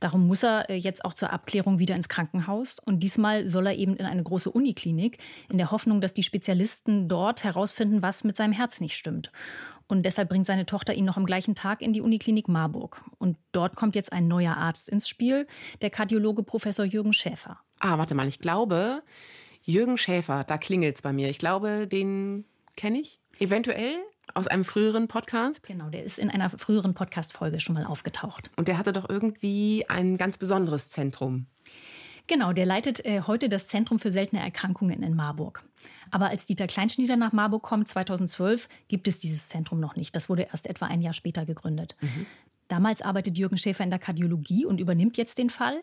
Darum 0.00 0.26
muss 0.26 0.42
er 0.42 0.68
äh, 0.68 0.74
jetzt 0.74 1.04
auch 1.04 1.14
zur 1.14 1.32
Abklärung 1.32 1.78
wieder 1.78 1.96
ins 1.96 2.08
Krankenhaus. 2.08 2.78
Und 2.78 3.02
diesmal 3.02 3.48
soll 3.48 3.66
er 3.66 3.74
eben 3.74 3.96
in 3.96 4.06
eine 4.06 4.22
große 4.22 4.50
Uniklinik, 4.50 5.18
in 5.50 5.58
der 5.58 5.70
Hoffnung, 5.70 6.00
dass 6.00 6.14
die 6.14 6.22
Spezialisten 6.22 7.08
dort 7.08 7.44
herausfinden, 7.44 8.02
was 8.02 8.24
mit 8.24 8.36
seinem 8.36 8.52
Herz 8.52 8.80
nicht 8.80 8.96
stimmt. 8.96 9.32
Und 9.88 10.04
deshalb 10.04 10.28
bringt 10.28 10.46
seine 10.46 10.66
Tochter 10.66 10.94
ihn 10.94 11.04
noch 11.04 11.16
am 11.16 11.26
gleichen 11.26 11.54
Tag 11.54 11.82
in 11.82 11.92
die 11.92 12.00
Uniklinik 12.00 12.48
Marburg. 12.48 13.02
Und 13.18 13.36
dort 13.52 13.76
kommt 13.76 13.94
jetzt 13.94 14.12
ein 14.12 14.28
neuer 14.28 14.56
Arzt 14.56 14.88
ins 14.88 15.08
Spiel, 15.08 15.46
der 15.82 15.90
Kardiologe 15.90 16.42
Professor 16.42 16.84
Jürgen 16.84 17.12
Schäfer. 17.12 17.58
Ah, 17.78 17.98
warte 17.98 18.14
mal, 18.14 18.28
ich 18.28 18.38
glaube, 18.38 19.02
Jürgen 19.64 19.98
Schäfer, 19.98 20.44
da 20.44 20.56
klingelt 20.56 20.96
es 20.96 21.02
bei 21.02 21.12
mir. 21.12 21.28
Ich 21.28 21.38
glaube, 21.38 21.86
den 21.86 22.44
kenne 22.76 23.00
ich. 23.00 23.18
Eventuell 23.38 23.96
aus 24.34 24.46
einem 24.46 24.64
früheren 24.64 25.08
Podcast? 25.08 25.66
Genau, 25.66 25.90
der 25.90 26.04
ist 26.04 26.18
in 26.18 26.30
einer 26.30 26.50
früheren 26.50 26.94
Podcast-Folge 26.94 27.60
schon 27.60 27.74
mal 27.74 27.84
aufgetaucht. 27.84 28.50
Und 28.56 28.68
der 28.68 28.78
hatte 28.78 28.92
doch 28.92 29.08
irgendwie 29.08 29.84
ein 29.88 30.16
ganz 30.16 30.38
besonderes 30.38 30.90
Zentrum. 30.90 31.46
Genau, 32.26 32.52
der 32.52 32.66
leitet 32.66 33.04
äh, 33.04 33.22
heute 33.26 33.48
das 33.48 33.68
Zentrum 33.68 33.98
für 33.98 34.10
seltene 34.10 34.42
Erkrankungen 34.42 35.02
in 35.02 35.14
Marburg. 35.14 35.64
Aber 36.10 36.28
als 36.28 36.46
Dieter 36.46 36.66
Kleinschnieder 36.66 37.16
nach 37.16 37.32
Marburg 37.32 37.62
kommt, 37.62 37.88
2012, 37.88 38.68
gibt 38.88 39.08
es 39.08 39.18
dieses 39.18 39.48
Zentrum 39.48 39.80
noch 39.80 39.96
nicht. 39.96 40.14
Das 40.14 40.28
wurde 40.28 40.42
erst 40.42 40.66
etwa 40.66 40.86
ein 40.86 41.00
Jahr 41.00 41.14
später 41.14 41.44
gegründet. 41.44 41.96
Mhm. 42.00 42.26
Damals 42.68 43.02
arbeitet 43.02 43.36
Jürgen 43.36 43.58
Schäfer 43.58 43.84
in 43.84 43.90
der 43.90 43.98
Kardiologie 43.98 44.64
und 44.64 44.80
übernimmt 44.80 45.16
jetzt 45.16 45.36
den 45.38 45.50
Fall. 45.50 45.82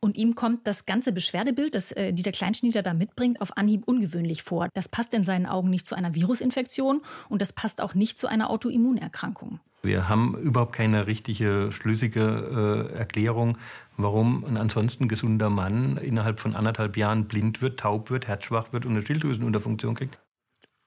Und 0.00 0.16
ihm 0.16 0.34
kommt 0.34 0.66
das 0.66 0.86
ganze 0.86 1.12
Beschwerdebild, 1.12 1.74
das 1.74 1.92
äh, 1.92 2.12
Dieter 2.12 2.32
Kleinschnieder 2.32 2.82
da 2.82 2.94
mitbringt, 2.94 3.40
auf 3.42 3.56
Anhieb 3.56 3.86
ungewöhnlich 3.86 4.42
vor. 4.42 4.68
Das 4.72 4.88
passt 4.88 5.12
in 5.12 5.24
seinen 5.24 5.46
Augen 5.46 5.68
nicht 5.68 5.86
zu 5.86 5.94
einer 5.94 6.14
Virusinfektion 6.14 7.02
und 7.28 7.42
das 7.42 7.52
passt 7.52 7.82
auch 7.82 7.94
nicht 7.94 8.18
zu 8.18 8.26
einer 8.26 8.48
Autoimmunerkrankung. 8.48 9.60
Wir 9.82 10.08
haben 10.08 10.36
überhaupt 10.38 10.74
keine 10.74 11.06
richtige, 11.06 11.70
schlüssige 11.72 12.90
äh, 12.92 12.98
Erklärung, 12.98 13.56
warum 13.96 14.44
ein 14.44 14.56
ansonsten 14.56 15.08
gesunder 15.08 15.48
Mann 15.50 15.96
innerhalb 15.96 16.40
von 16.40 16.54
anderthalb 16.54 16.96
Jahren 16.96 17.26
blind 17.26 17.62
wird, 17.62 17.80
taub 17.80 18.10
wird, 18.10 18.26
herzschwach 18.26 18.72
wird 18.72 18.84
und 18.84 18.92
eine 18.92 19.04
Schilddrüsenunterfunktion 19.04 19.94
kriegt. 19.94 20.18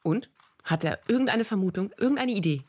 Und? 0.04 0.30
Hat 0.64 0.84
er 0.84 1.00
irgendeine 1.08 1.44
Vermutung, 1.44 1.92
irgendeine 1.98 2.32
Idee? 2.32 2.62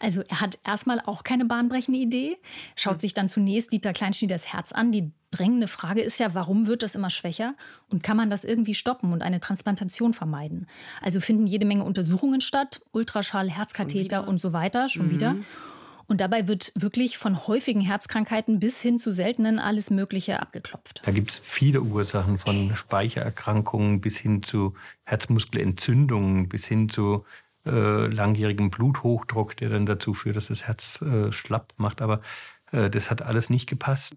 Also 0.00 0.22
er 0.28 0.40
hat 0.40 0.58
erstmal 0.64 1.00
auch 1.00 1.22
keine 1.22 1.44
bahnbrechende 1.44 1.98
Idee, 1.98 2.36
schaut 2.74 2.94
hm. 2.94 3.00
sich 3.00 3.14
dann 3.14 3.28
zunächst 3.28 3.72
Dieter 3.72 3.92
Kleinschnieders 3.92 4.52
Herz 4.52 4.72
an. 4.72 4.90
Die 4.92 5.12
drängende 5.30 5.68
Frage 5.68 6.00
ist 6.00 6.18
ja, 6.18 6.34
warum 6.34 6.66
wird 6.66 6.82
das 6.82 6.94
immer 6.94 7.10
schwächer 7.10 7.54
und 7.88 8.02
kann 8.02 8.16
man 8.16 8.30
das 8.30 8.44
irgendwie 8.44 8.74
stoppen 8.74 9.12
und 9.12 9.22
eine 9.22 9.40
Transplantation 9.40 10.14
vermeiden? 10.14 10.66
Also 11.02 11.20
finden 11.20 11.46
jede 11.46 11.66
Menge 11.66 11.84
Untersuchungen 11.84 12.40
statt, 12.40 12.80
Ultraschall, 12.92 13.50
Herzkatheter 13.50 14.26
und 14.26 14.38
so 14.38 14.52
weiter, 14.52 14.88
schon 14.88 15.06
mhm. 15.06 15.10
wieder. 15.10 15.36
Und 16.08 16.22
dabei 16.22 16.48
wird 16.48 16.72
wirklich 16.74 17.18
von 17.18 17.46
häufigen 17.46 17.82
Herzkrankheiten 17.82 18.58
bis 18.58 18.80
hin 18.80 18.98
zu 18.98 19.12
seltenen 19.12 19.58
alles 19.58 19.90
Mögliche 19.90 20.40
abgeklopft. 20.40 21.02
Da 21.04 21.12
gibt 21.12 21.32
es 21.32 21.40
viele 21.44 21.82
Ursachen 21.82 22.38
von 22.38 22.74
Speichererkrankungen 22.74 24.00
bis 24.00 24.16
hin 24.16 24.42
zu 24.42 24.74
Herzmuskelentzündungen, 25.04 26.48
bis 26.48 26.66
hin 26.66 26.88
zu 26.88 27.26
äh, 27.66 28.06
langjährigem 28.06 28.70
Bluthochdruck, 28.70 29.54
der 29.58 29.68
dann 29.68 29.84
dazu 29.84 30.14
führt, 30.14 30.36
dass 30.36 30.46
das 30.46 30.66
Herz 30.66 31.02
äh, 31.02 31.30
schlapp 31.30 31.74
macht. 31.76 32.00
Aber 32.00 32.22
äh, 32.72 32.88
das 32.88 33.10
hat 33.10 33.20
alles 33.20 33.50
nicht 33.50 33.68
gepasst. 33.68 34.16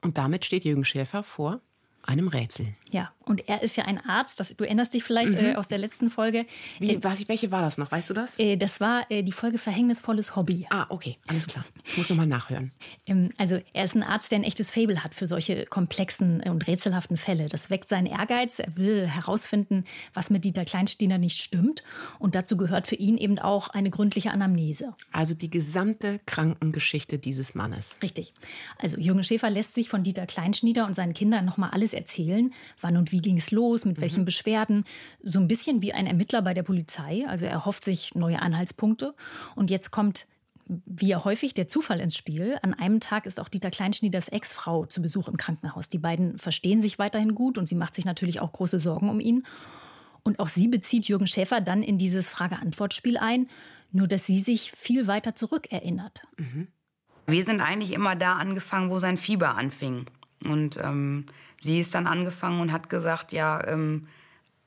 Und 0.00 0.18
damit 0.18 0.44
steht 0.44 0.64
Jürgen 0.64 0.84
Schäfer 0.84 1.24
vor? 1.24 1.60
Einem 2.02 2.28
Rätsel. 2.28 2.68
Ja, 2.90 3.12
und 3.24 3.48
er 3.48 3.62
ist 3.62 3.76
ja 3.76 3.84
ein 3.84 3.98
Arzt, 4.04 4.40
das, 4.40 4.56
du 4.56 4.64
erinnerst 4.64 4.94
dich 4.94 5.04
vielleicht 5.04 5.34
mhm. 5.34 5.38
äh, 5.38 5.54
aus 5.54 5.68
der 5.68 5.78
letzten 5.78 6.10
Folge. 6.10 6.46
Wie, 6.78 6.94
äh, 6.94 6.98
was, 7.02 7.28
welche 7.28 7.50
war 7.50 7.62
das 7.62 7.78
noch? 7.78 7.90
Weißt 7.90 8.10
du 8.10 8.14
das? 8.14 8.38
Äh, 8.38 8.56
das 8.56 8.80
war 8.80 9.10
äh, 9.10 9.22
die 9.22 9.32
Folge 9.32 9.58
Verhängnisvolles 9.58 10.36
Hobby. 10.36 10.66
Ah, 10.70 10.86
okay, 10.88 11.16
alles 11.26 11.46
klar. 11.46 11.64
Ich 11.84 11.96
muss 11.96 12.10
nochmal 12.10 12.26
nachhören. 12.26 12.72
Ähm, 13.06 13.30
also 13.38 13.60
er 13.72 13.84
ist 13.84 13.94
ein 13.94 14.02
Arzt, 14.02 14.30
der 14.30 14.40
ein 14.40 14.44
echtes 14.44 14.70
Fable 14.70 15.02
hat 15.04 15.14
für 15.14 15.26
solche 15.26 15.66
komplexen 15.66 16.42
und 16.42 16.66
rätselhaften 16.66 17.16
Fälle. 17.16 17.48
Das 17.48 17.70
weckt 17.70 17.88
seinen 17.88 18.06
Ehrgeiz. 18.06 18.58
Er 18.58 18.76
will 18.76 19.06
herausfinden, 19.06 19.84
was 20.14 20.30
mit 20.30 20.44
Dieter 20.44 20.64
Kleinsteiner 20.64 21.18
nicht 21.18 21.38
stimmt. 21.38 21.82
Und 22.18 22.34
dazu 22.34 22.56
gehört 22.56 22.86
für 22.86 22.96
ihn 22.96 23.16
eben 23.16 23.38
auch 23.38 23.68
eine 23.68 23.90
gründliche 23.90 24.32
Anamnese. 24.32 24.94
Also 25.12 25.34
die 25.34 25.50
gesamte 25.50 26.20
Krankengeschichte 26.26 27.18
dieses 27.18 27.54
Mannes. 27.54 27.96
Richtig. 28.02 28.34
Also 28.78 28.98
Jürgen 28.98 29.22
Schäfer 29.22 29.50
lässt 29.50 29.74
sich 29.74 29.88
von 29.88 30.02
Dieter 30.02 30.26
Kleinschnieder 30.26 30.86
und 30.86 30.94
seinen 30.94 31.14
Kindern 31.14 31.44
nochmal 31.44 31.70
alles 31.70 31.91
erzählen. 31.94 32.52
Wann 32.80 32.96
und 32.96 33.12
wie 33.12 33.20
ging 33.20 33.38
es 33.38 33.50
los, 33.50 33.84
mit 33.84 34.00
welchen 34.00 34.20
mhm. 34.20 34.26
Beschwerden. 34.26 34.84
So 35.22 35.38
ein 35.40 35.48
bisschen 35.48 35.82
wie 35.82 35.92
ein 35.92 36.06
Ermittler 36.06 36.42
bei 36.42 36.54
der 36.54 36.62
Polizei. 36.62 37.24
Also 37.28 37.46
er 37.46 37.64
hofft 37.64 37.84
sich 37.84 38.14
neue 38.14 38.40
Anhaltspunkte. 38.40 39.14
Und 39.54 39.70
jetzt 39.70 39.90
kommt 39.90 40.26
wie 40.86 41.08
ja 41.08 41.24
häufig 41.24 41.54
der 41.54 41.66
Zufall 41.66 42.00
ins 42.00 42.16
Spiel. 42.16 42.58
An 42.62 42.74
einem 42.74 43.00
Tag 43.00 43.26
ist 43.26 43.40
auch 43.40 43.48
Dieter 43.48 43.70
Kleinschnieders 43.70 44.28
Ex-Frau 44.28 44.86
zu 44.86 45.02
Besuch 45.02 45.28
im 45.28 45.36
Krankenhaus. 45.36 45.88
Die 45.88 45.98
beiden 45.98 46.38
verstehen 46.38 46.80
sich 46.80 46.98
weiterhin 46.98 47.34
gut 47.34 47.58
und 47.58 47.66
sie 47.66 47.74
macht 47.74 47.94
sich 47.94 48.04
natürlich 48.04 48.40
auch 48.40 48.52
große 48.52 48.80
Sorgen 48.80 49.08
um 49.08 49.20
ihn. 49.20 49.44
Und 50.22 50.38
auch 50.38 50.46
sie 50.46 50.68
bezieht 50.68 51.06
Jürgen 51.06 51.26
Schäfer 51.26 51.60
dann 51.60 51.82
in 51.82 51.98
dieses 51.98 52.28
Frage-Antwort-Spiel 52.28 53.18
ein, 53.18 53.48
nur 53.90 54.06
dass 54.06 54.24
sie 54.24 54.38
sich 54.38 54.70
viel 54.70 55.06
weiter 55.06 55.34
zurückerinnert. 55.34 56.22
Mhm. 56.38 56.68
Wir 57.26 57.44
sind 57.44 57.60
eigentlich 57.60 57.92
immer 57.92 58.16
da 58.16 58.36
angefangen, 58.36 58.90
wo 58.90 59.00
sein 59.00 59.16
Fieber 59.16 59.56
anfing. 59.56 60.06
Und 60.44 60.76
ähm, 60.78 61.26
sie 61.62 61.80
ist 61.80 61.94
dann 61.94 62.06
angefangen 62.06 62.60
und 62.60 62.72
hat 62.72 62.90
gesagt, 62.90 63.32
ja, 63.32 63.64
ähm, 63.66 64.08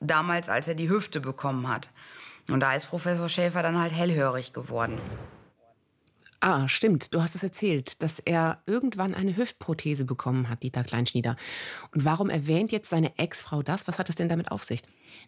damals, 0.00 0.48
als 0.48 0.68
er 0.68 0.74
die 0.74 0.90
Hüfte 0.90 1.20
bekommen 1.20 1.68
hat. 1.68 1.90
Und 2.48 2.60
da 2.60 2.74
ist 2.74 2.86
Professor 2.86 3.28
Schäfer 3.28 3.62
dann 3.62 3.78
halt 3.78 3.92
hellhörig 3.92 4.52
geworden. 4.52 4.98
Ah, 6.46 6.68
stimmt. 6.68 7.12
Du 7.12 7.20
hast 7.20 7.34
es 7.34 7.42
erzählt, 7.42 8.00
dass 8.04 8.20
er 8.20 8.62
irgendwann 8.66 9.16
eine 9.16 9.36
Hüftprothese 9.36 10.04
bekommen 10.04 10.48
hat, 10.48 10.62
Dieter 10.62 10.84
Kleinschnieder. 10.84 11.34
Und 11.92 12.04
warum 12.04 12.30
erwähnt 12.30 12.70
jetzt 12.70 12.88
seine 12.88 13.18
Ex-Frau 13.18 13.64
das? 13.64 13.88
Was 13.88 13.98
hat 13.98 14.08
es 14.10 14.14
denn 14.14 14.28
damit 14.28 14.52
auf 14.52 14.62
sich? 14.62 14.80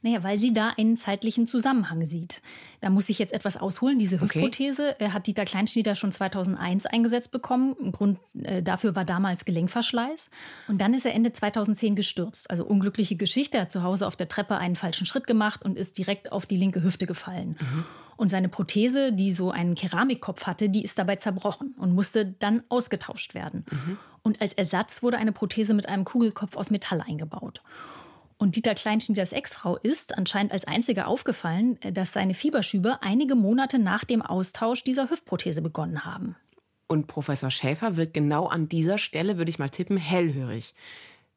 Naja, 0.03 0.23
weil 0.23 0.39
sie 0.39 0.55
da 0.55 0.75
einen 0.79 0.97
zeitlichen 0.97 1.45
Zusammenhang 1.45 2.05
sieht. 2.05 2.41
Da 2.81 2.89
muss 2.89 3.09
ich 3.09 3.19
jetzt 3.19 3.33
etwas 3.33 3.57
ausholen. 3.57 3.99
Diese 3.99 4.21
Hüftprothese 4.21 4.95
okay. 4.95 5.07
Äh, 5.07 5.11
hat 5.11 5.27
Dieter 5.27 5.45
Kleinschnieder 5.45 5.97
schon 5.97 6.13
2001 6.13 6.87
eingesetzt 6.87 7.33
bekommen. 7.33 7.75
Ein 7.83 7.91
Grund 7.91 8.21
äh, 8.41 8.63
dafür 8.63 8.95
war 8.95 9.05
damals 9.05 9.45
Gelenkverschleiß. 9.45 10.31
Und 10.69 10.81
dann 10.81 10.95
ist 10.95 11.05
er 11.05 11.15
Ende 11.15 11.33
2010 11.33 11.97
gestürzt. 11.97 12.49
Also 12.49 12.65
unglückliche 12.65 13.17
Geschichte. 13.17 13.57
Er 13.57 13.63
hat 13.63 13.73
zu 13.73 13.83
Hause 13.83 14.07
auf 14.07 14.15
der 14.15 14.29
Treppe 14.29 14.57
einen 14.57 14.77
falschen 14.77 15.05
Schritt 15.05 15.27
gemacht 15.27 15.65
und 15.65 15.77
ist 15.77 15.99
direkt 15.99 16.31
auf 16.31 16.47
die 16.47 16.57
linke 16.57 16.85
Hüfte 16.85 17.07
gefallen. 17.07 17.57
Mhm. 17.59 17.85
Und 18.19 18.31
seine 18.31 18.49
Prothese, 18.49 19.13
die 19.13 19.33
so 19.33 19.53
einen 19.53 19.77
Keramikkopf 19.77 20.47
hatte, 20.47 20.69
die 20.69 20.83
ist 20.83 20.99
dabei 20.99 21.17
zerbrochen 21.17 21.75
und 21.79 21.95
musste 21.95 22.27
dann 22.27 22.65
ausgetauscht 22.69 23.33
werden. 23.33 23.65
Mhm. 23.71 23.97
Und 24.23 24.43
als 24.43 24.53
Ersatz 24.53 25.05
wurde 25.05 25.19
eine 25.19 25.31
Prothese 25.31 25.73
mit 25.73 25.89
einem 25.89 26.05
Kugelkopf 26.05 26.57
aus 26.57 26.71
Metall 26.71 27.01
eingebaut. 27.01 27.63
Und 28.37 28.57
Dieter 28.57 28.75
Kleinschnieders 28.75 29.31
Ex-Frau 29.31 29.77
ist 29.77 30.19
anscheinend 30.19 30.53
als 30.53 30.67
einziger 30.67 31.07
aufgefallen, 31.07 31.79
dass 31.93 32.13
seine 32.13 32.35
Fieberschübe 32.35 32.99
einige 33.03 33.37
Monate 33.37 33.79
nach 33.79 34.05
dem 34.05 34.21
Austausch 34.21 34.83
dieser 34.83 35.11
Hüftprothese 35.11 35.63
begonnen 35.63 36.05
haben. 36.05 36.35
Und 36.89 37.07
Professor 37.07 37.51
Schäfer 37.51 37.97
wird 37.97 38.15
genau 38.15 38.47
an 38.47 38.69
dieser 38.69 38.99
Stelle, 38.99 39.39
würde 39.39 39.51
ich 39.51 39.61
mal 39.61 39.71
tippen, 39.71 39.97
hellhörig. 39.97 40.75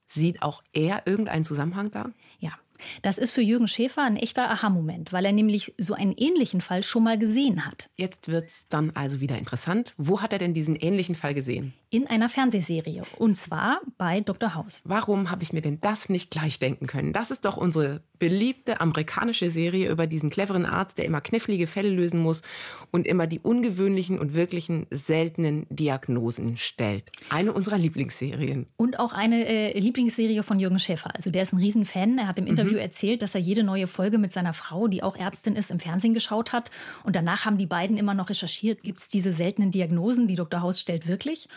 Sieht 0.05 0.41
auch 0.41 0.63
er 0.73 1.05
irgendeinen 1.05 1.45
Zusammenhang 1.45 1.91
da? 1.91 2.09
Ja, 2.39 2.53
das 3.01 3.17
ist 3.17 3.31
für 3.31 3.41
Jürgen 3.41 3.67
Schäfer 3.67 4.03
ein 4.03 4.17
echter 4.17 4.49
Aha-Moment, 4.49 5.13
weil 5.13 5.25
er 5.25 5.31
nämlich 5.31 5.73
so 5.77 5.93
einen 5.93 6.13
ähnlichen 6.13 6.61
Fall 6.61 6.83
schon 6.83 7.03
mal 7.03 7.17
gesehen 7.17 7.65
hat. 7.65 7.89
Jetzt 7.97 8.27
wird 8.27 8.47
es 8.47 8.67
dann 8.67 8.91
also 8.91 9.19
wieder 9.19 9.37
interessant. 9.37 9.93
Wo 9.97 10.21
hat 10.21 10.33
er 10.33 10.39
denn 10.39 10.53
diesen 10.53 10.75
ähnlichen 10.75 11.15
Fall 11.15 11.33
gesehen? 11.33 11.73
In 11.93 12.07
einer 12.07 12.29
Fernsehserie. 12.29 13.01
Und 13.17 13.35
zwar 13.35 13.81
bei 13.97 14.21
Dr. 14.21 14.55
House. 14.55 14.81
Warum 14.85 15.29
habe 15.29 15.43
ich 15.43 15.51
mir 15.51 15.59
denn 15.59 15.81
das 15.81 16.07
nicht 16.07 16.31
gleich 16.31 16.57
denken 16.57 16.87
können? 16.87 17.11
Das 17.11 17.31
ist 17.31 17.43
doch 17.43 17.57
unsere 17.57 18.01
beliebte 18.17 18.79
amerikanische 18.79 19.49
Serie 19.49 19.89
über 19.89 20.07
diesen 20.07 20.29
cleveren 20.29 20.65
Arzt, 20.65 20.99
der 20.99 21.05
immer 21.05 21.19
knifflige 21.19 21.67
Fälle 21.67 21.89
lösen 21.89 22.21
muss 22.21 22.43
und 22.91 23.05
immer 23.07 23.27
die 23.27 23.39
ungewöhnlichen 23.39 24.19
und 24.19 24.35
wirklichen 24.35 24.87
seltenen 24.89 25.65
Diagnosen 25.69 26.55
stellt. 26.55 27.11
Eine 27.29 27.51
unserer 27.51 27.77
Lieblingsserien. 27.77 28.67
Und 28.77 28.97
auch 28.97 29.11
eine 29.11 29.45
äh, 29.45 29.77
Lieblingsserie 29.77 30.43
von 30.43 30.61
Jürgen 30.61 30.79
Schäfer. 30.79 31.13
Also 31.13 31.29
der 31.29 31.41
ist 31.41 31.51
ein 31.51 31.59
Riesenfan. 31.59 32.19
Er 32.19 32.27
hat 32.27 32.39
im 32.39 32.47
Interview 32.47 32.75
mhm. 32.75 32.83
erzählt, 32.83 33.21
dass 33.21 33.35
er 33.35 33.41
jede 33.41 33.63
neue 33.63 33.87
Folge 33.87 34.17
mit 34.17 34.31
seiner 34.31 34.53
Frau, 34.53 34.87
die 34.87 35.03
auch 35.03 35.17
Ärztin 35.17 35.57
ist, 35.57 35.71
im 35.71 35.79
Fernsehen 35.79 36.13
geschaut 36.13 36.53
hat. 36.53 36.71
Und 37.03 37.17
danach 37.17 37.43
haben 37.43 37.57
die 37.57 37.65
beiden 37.65 37.97
immer 37.97 38.13
noch 38.13 38.29
recherchiert, 38.29 38.81
gibt 38.81 38.99
es 38.99 39.09
diese 39.09 39.33
seltenen 39.33 39.71
Diagnosen, 39.71 40.27
die 40.27 40.35
Dr. 40.35 40.61
Haus 40.61 40.79
stellt 40.79 41.07
wirklich. 41.09 41.49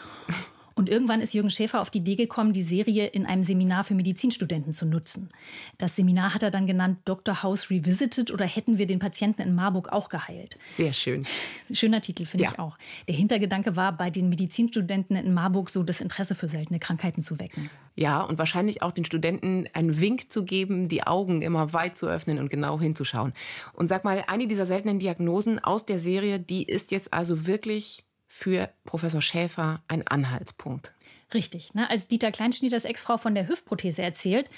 Und 0.77 0.89
irgendwann 0.89 1.21
ist 1.21 1.35
Jürgen 1.35 1.51
Schäfer 1.51 1.81
auf 1.81 1.91
die 1.91 1.99
Idee 1.99 2.17
gekommen, 2.17 2.53
die 2.53 2.63
Serie 2.63 3.07
in 3.07 3.27
einem 3.27 3.45
Seminar 3.45 3.85
für 3.85 3.95
Medizinstudenten 3.95 4.73
zu 4.73 4.87
nutzen. 4.87 5.31
Das 5.79 5.95
Seminar 5.95 6.35
hat 6.35 6.43
er 6.43 6.51
dann 6.51 6.67
genannt 6.67 6.99
Dr. 7.05 7.45
House 7.45 7.71
Revisited 7.71 8.33
oder 8.33 8.45
hätten 8.45 8.77
wir 8.77 8.87
den 8.87 8.99
Patienten 8.99 9.43
in 9.43 9.55
Marburg 9.55 9.93
auch 9.93 10.09
geheilt. 10.09 10.59
Sehr 10.73 10.93
schön. 10.93 11.27
Schöner 11.73 12.01
Titel, 12.01 12.27
finde 12.27 12.45
ja. 12.47 12.51
ich 12.53 12.59
auch. 12.59 12.77
Der 13.07 13.15
Hintergedanke 13.15 13.77
war, 13.77 13.97
bei 13.97 14.11
den 14.11 14.29
Medizinstudenten 14.29 15.15
in 15.17 15.33
Marburg 15.33 15.71
so 15.71 15.85
das 15.85 16.01
Interesse 16.01 16.35
für 16.35 16.49
seltene 16.49 16.81
Krankheiten 16.81 17.23
zu 17.23 17.39
wecken. 17.39 17.71
Ja, 17.95 18.23
und 18.23 18.39
wahrscheinlich 18.39 18.83
auch 18.83 18.91
den 18.91 19.05
Studenten 19.05 19.69
einen 19.75 20.01
Wink 20.01 20.33
zu 20.33 20.45
geben, 20.45 20.89
die 20.89 21.07
Augen 21.07 21.43
immer 21.43 21.73
weit 21.73 21.97
zu 21.97 22.09
öffnen 22.09 22.41
und 22.41 22.51
genau 22.51 22.81
hinzuschauen. 22.81 23.33
Und 23.75 23.87
sag 23.87 24.03
mal, 24.03 24.25
eine 24.27 24.49
dieser 24.49 24.67
seltenen 24.67 24.99
Diagnosen 24.99 25.63
aus 25.63 25.87
der 25.87 26.01
Serie, 26.01 26.41
die 26.41 26.65
ist 26.65 26.91
jetzt 26.91 27.13
also 27.13 27.47
wirklich 27.47 28.05
für 28.35 28.68
Professor 28.85 29.23
Schäfer 29.23 29.81
ein 29.87 30.05
Anhaltspunkt. 30.09 30.92
Richtig. 31.33 31.73
Ne? 31.75 31.88
Als 31.88 32.09
Dieter 32.09 32.33
Kleinschnieders 32.33 32.85
Ex-Frau 32.85 33.16
von 33.16 33.37
der 33.37 33.47
Hüftprothese 33.47 34.03
erzählt, 34.03 34.51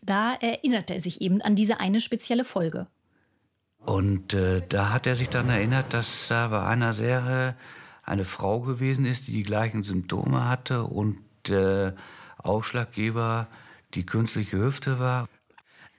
da 0.00 0.32
erinnerte 0.32 0.94
er 0.94 1.00
sich 1.02 1.20
eben 1.20 1.42
an 1.42 1.54
diese 1.54 1.80
eine 1.80 2.00
spezielle 2.00 2.44
Folge. 2.44 2.86
Und 3.84 4.32
äh, 4.32 4.62
da 4.66 4.88
hat 4.88 5.06
er 5.06 5.16
sich 5.16 5.28
dann 5.28 5.50
erinnert, 5.50 5.92
dass 5.92 6.28
da 6.28 6.48
bei 6.48 6.64
einer 6.64 6.94
Serie 6.94 7.56
eine 8.04 8.24
Frau 8.24 8.62
gewesen 8.62 9.04
ist, 9.04 9.28
die 9.28 9.32
die 9.32 9.42
gleichen 9.42 9.82
Symptome 9.82 10.48
hatte 10.48 10.84
und 10.84 11.20
äh, 11.50 11.92
Ausschlaggeber 12.38 13.48
die 13.92 14.06
künstliche 14.06 14.56
Hüfte 14.56 14.98
war. 14.98 15.28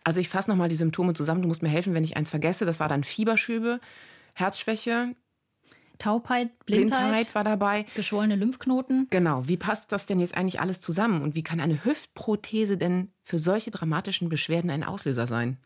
Also 0.04 0.20
ich 0.20 0.28
fasse 0.28 0.50
nochmal 0.50 0.70
die 0.70 0.76
Symptome 0.76 1.14
zusammen. 1.14 1.44
Du 1.44 1.48
musst 1.48 1.62
mir 1.62 1.70
helfen, 1.70 1.94
wenn 1.94 2.04
ich 2.04 2.18
eins 2.18 2.32
vergesse. 2.32 2.66
Das 2.66 2.80
war 2.80 2.90
dann 2.90 3.04
Fieberschübe, 3.04 3.80
Herzschwäche, 4.34 5.16
Taubheit, 6.02 6.50
Blindheit, 6.66 7.00
Blindheit 7.00 7.36
war 7.36 7.44
dabei. 7.44 7.86
Geschwollene 7.96 8.36
Lymphknoten. 8.36 9.08
Genau. 9.12 9.48
Wie 9.48 9.58
passt 9.58 9.92
das 9.92 10.08
denn 10.08 10.20
jetzt 10.20 10.36
eigentlich 10.36 10.60
alles 10.60 10.82
zusammen? 10.82 11.22
Und 11.22 11.36
wie 11.36 11.44
kann 11.44 11.60
eine 11.60 11.86
Hüftprothese 11.86 12.78
denn 12.78 13.12
für 13.22 13.38
solche 13.38 13.70
dramatischen 13.70 14.28
Beschwerden 14.28 14.72
ein 14.72 14.84
Auslöser 14.84 15.28
sein? 15.28 15.58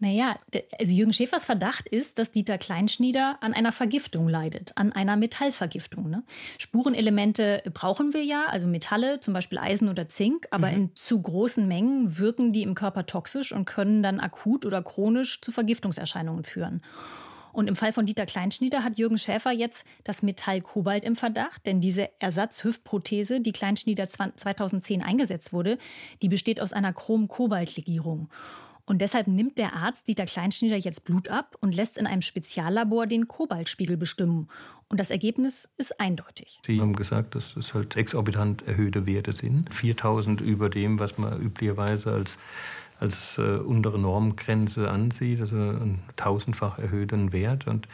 Naja, 0.00 0.36
also 0.78 0.92
Jürgen 0.92 1.12
Schäfers 1.12 1.44
Verdacht 1.44 1.88
ist, 1.88 2.18
dass 2.18 2.32
Dieter 2.32 2.58
Kleinschnieder 2.58 3.38
an 3.40 3.54
einer 3.54 3.70
Vergiftung 3.70 4.28
leidet, 4.28 4.72
an 4.76 4.92
einer 4.92 5.16
Metallvergiftung. 5.16 6.10
Ne? 6.10 6.24
Spurenelemente 6.58 7.62
brauchen 7.72 8.12
wir 8.12 8.24
ja, 8.24 8.46
also 8.46 8.66
Metalle, 8.66 9.20
zum 9.20 9.34
Beispiel 9.34 9.58
Eisen 9.58 9.88
oder 9.88 10.08
Zink, 10.08 10.48
aber 10.50 10.66
mhm. 10.66 10.74
in 10.74 10.96
zu 10.96 11.22
großen 11.22 11.66
Mengen 11.66 12.18
wirken 12.18 12.52
die 12.52 12.62
im 12.62 12.74
Körper 12.74 13.06
toxisch 13.06 13.52
und 13.52 13.66
können 13.66 14.02
dann 14.02 14.18
akut 14.18 14.66
oder 14.66 14.82
chronisch 14.82 15.40
zu 15.40 15.52
Vergiftungserscheinungen 15.52 16.42
führen. 16.42 16.82
Und 17.54 17.68
im 17.68 17.76
Fall 17.76 17.92
von 17.92 18.04
Dieter 18.04 18.26
Kleinschnieder 18.26 18.82
hat 18.82 18.98
Jürgen 18.98 19.16
Schäfer 19.16 19.52
jetzt 19.52 19.86
das 20.02 20.22
Metall 20.22 20.60
Kobalt 20.60 21.04
im 21.04 21.14
Verdacht, 21.14 21.64
denn 21.66 21.80
diese 21.80 22.10
Ersatzhüftprothese, 22.20 23.40
die 23.40 23.52
Kleinschnieder 23.52 24.08
2010 24.08 25.02
eingesetzt 25.02 25.52
wurde, 25.52 25.78
die 26.20 26.28
besteht 26.28 26.60
aus 26.60 26.72
einer 26.72 26.92
Chrom-Kobalt-Legierung. 26.92 28.28
Und 28.86 29.00
deshalb 29.00 29.28
nimmt 29.28 29.56
der 29.58 29.74
Arzt 29.74 30.08
Dieter 30.08 30.26
Kleinschnieder 30.26 30.76
jetzt 30.76 31.04
Blut 31.04 31.28
ab 31.28 31.56
und 31.60 31.74
lässt 31.74 31.96
in 31.96 32.08
einem 32.08 32.22
Speziallabor 32.22 33.06
den 33.06 33.28
Kobaltspiegel 33.28 33.96
bestimmen. 33.96 34.48
Und 34.88 34.98
das 34.98 35.10
Ergebnis 35.10 35.70
ist 35.76 36.00
eindeutig. 36.00 36.60
Sie 36.66 36.80
haben 36.80 36.94
gesagt, 36.94 37.36
dass 37.36 37.56
es 37.56 37.72
halt 37.72 37.96
exorbitant 37.96 38.66
erhöhte 38.66 39.06
Werte 39.06 39.32
sind. 39.32 39.72
4000 39.72 40.40
über 40.40 40.68
dem, 40.68 40.98
was 40.98 41.16
man 41.18 41.40
üblicherweise 41.40 42.12
als 42.12 42.36
als 43.04 43.38
äh, 43.38 43.58
untere 43.58 43.98
Normgrenze 43.98 44.90
ansieht, 44.90 45.40
also 45.40 45.56
einen 45.56 46.02
tausendfach 46.16 46.78
erhöhten 46.78 47.32
Wert 47.32 47.66
und, 47.66 47.86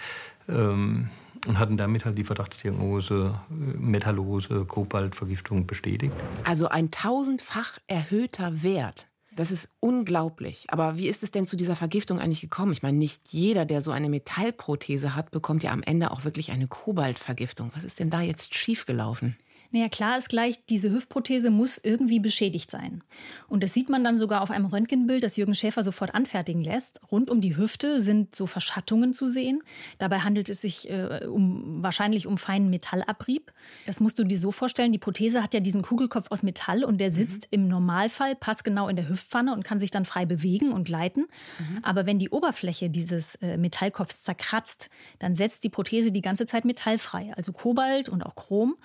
ähm, 0.49 1.11
und 1.46 1.59
hatten 1.59 1.77
damit 1.77 2.05
halt 2.05 2.16
die 2.16 2.25
Verdachtsdiagnose 2.25 3.35
äh, 3.51 3.55
Metallose, 3.77 4.64
Kobaltvergiftung 4.64 5.66
bestätigt. 5.66 6.14
Also 6.44 6.68
ein 6.68 6.90
tausendfach 6.90 7.79
erhöhter 7.87 8.62
Wert. 8.62 9.09
Das 9.37 9.51
ist 9.51 9.70
unglaublich. 9.81 10.66
Aber 10.68 10.99
wie 10.99 11.09
ist 11.09 11.23
es 11.23 11.31
denn 11.31 11.46
zu 11.46 11.57
dieser 11.57 11.77
Vergiftung 11.77 12.18
eigentlich 12.18 12.40
gekommen? 12.40 12.73
Ich 12.73 12.83
meine, 12.83 12.99
nicht 12.99 13.33
jeder, 13.33 13.64
der 13.64 13.81
so 13.81 13.90
eine 13.90 14.09
Metallprothese 14.09 15.14
hat, 15.14 15.31
bekommt 15.31 15.62
ja 15.62 15.70
am 15.70 15.83
Ende 15.83 16.11
auch 16.11 16.25
wirklich 16.25 16.51
eine 16.51 16.66
Kobaltvergiftung. 16.66 17.70
Was 17.75 17.85
ist 17.85 18.01
denn 18.01 18.11
da 18.11 18.20
jetzt 18.20 18.55
schiefgelaufen? 18.55 19.37
Naja, 19.73 19.89
klar 19.89 20.19
ist 20.19 20.29
gleich, 20.29 20.65
diese 20.67 20.91
Hüftprothese 20.91 21.51
muss 21.51 21.79
irgendwie 21.79 22.19
beschädigt 22.19 22.71
sein. 22.71 23.03
Und 23.49 23.63
das 23.63 23.73
sieht 23.73 23.89
man 23.89 24.03
dann 24.03 24.17
sogar 24.17 24.43
auf 24.43 24.51
einem 24.51 24.67
Röntgenbild, 24.67 25.23
das 25.23 25.37
Jürgen 25.37 25.55
Schäfer 25.55 25.83
sofort 25.83 26.15
anfertigen 26.15 26.65
lässt. 26.65 27.01
Rund 27.11 27.31
um 27.31 27.41
die 27.41 27.57
Hüfte 27.57 28.01
sind 28.01 28.35
so 28.35 28.47
Verschattungen 28.47 29.13
zu 29.13 29.27
sehen. 29.27 29.63
Dabei 29.99 30.21
handelt 30.21 30.49
es 30.49 30.61
sich 30.61 30.91
äh, 30.91 31.27
um, 31.27 31.83
wahrscheinlich 31.83 32.27
um 32.27 32.37
feinen 32.37 32.69
Metallabrieb. 32.69 33.53
Das 33.87 34.01
musst 34.01 34.19
du 34.19 34.25
dir 34.25 34.39
so 34.39 34.51
vorstellen, 34.51 34.91
die 34.91 34.99
Prothese 34.99 35.43
hat 35.43 35.55
ja 35.55 35.61
diesen 35.61 35.83
Kugelkopf 35.83 36.31
aus 36.31 36.43
Metall 36.43 36.83
und 36.83 36.99
der 36.99 37.13
sitzt 37.13 37.43
mhm. 37.43 37.63
im 37.63 37.69
Normalfall 37.69 38.35
passgenau 38.35 38.89
in 38.89 38.97
der 38.97 39.09
Hüftpfanne 39.09 39.53
und 39.53 39.65
kann 39.65 39.79
sich 39.79 39.93
dann 39.93 40.05
frei 40.05 40.27
bewegen 40.27 40.73
und 40.73 40.85
gleiten. 40.85 41.27
Mhm. 41.59 41.79
Aber 41.83 42.07
wenn 42.07 42.19
die 42.19 42.31
Oberfläche 42.31 42.91
dieses 42.91 43.37
äh, 43.37 43.57
Metallkopfs 43.57 44.25
zerkratzt, 44.25 44.91
dann 45.21 45.35
setzt 45.37 45.63
die 45.63 45.69
Prothese 45.69 46.11
die 46.11 46.23
ganze 46.23 46.47
Zeit 46.47 46.65
metallfrei, 46.65 47.33
also 47.37 47.53
Kobalt 47.53 48.09
und 48.09 48.23
auch 48.25 48.35
Chrom. 48.35 48.77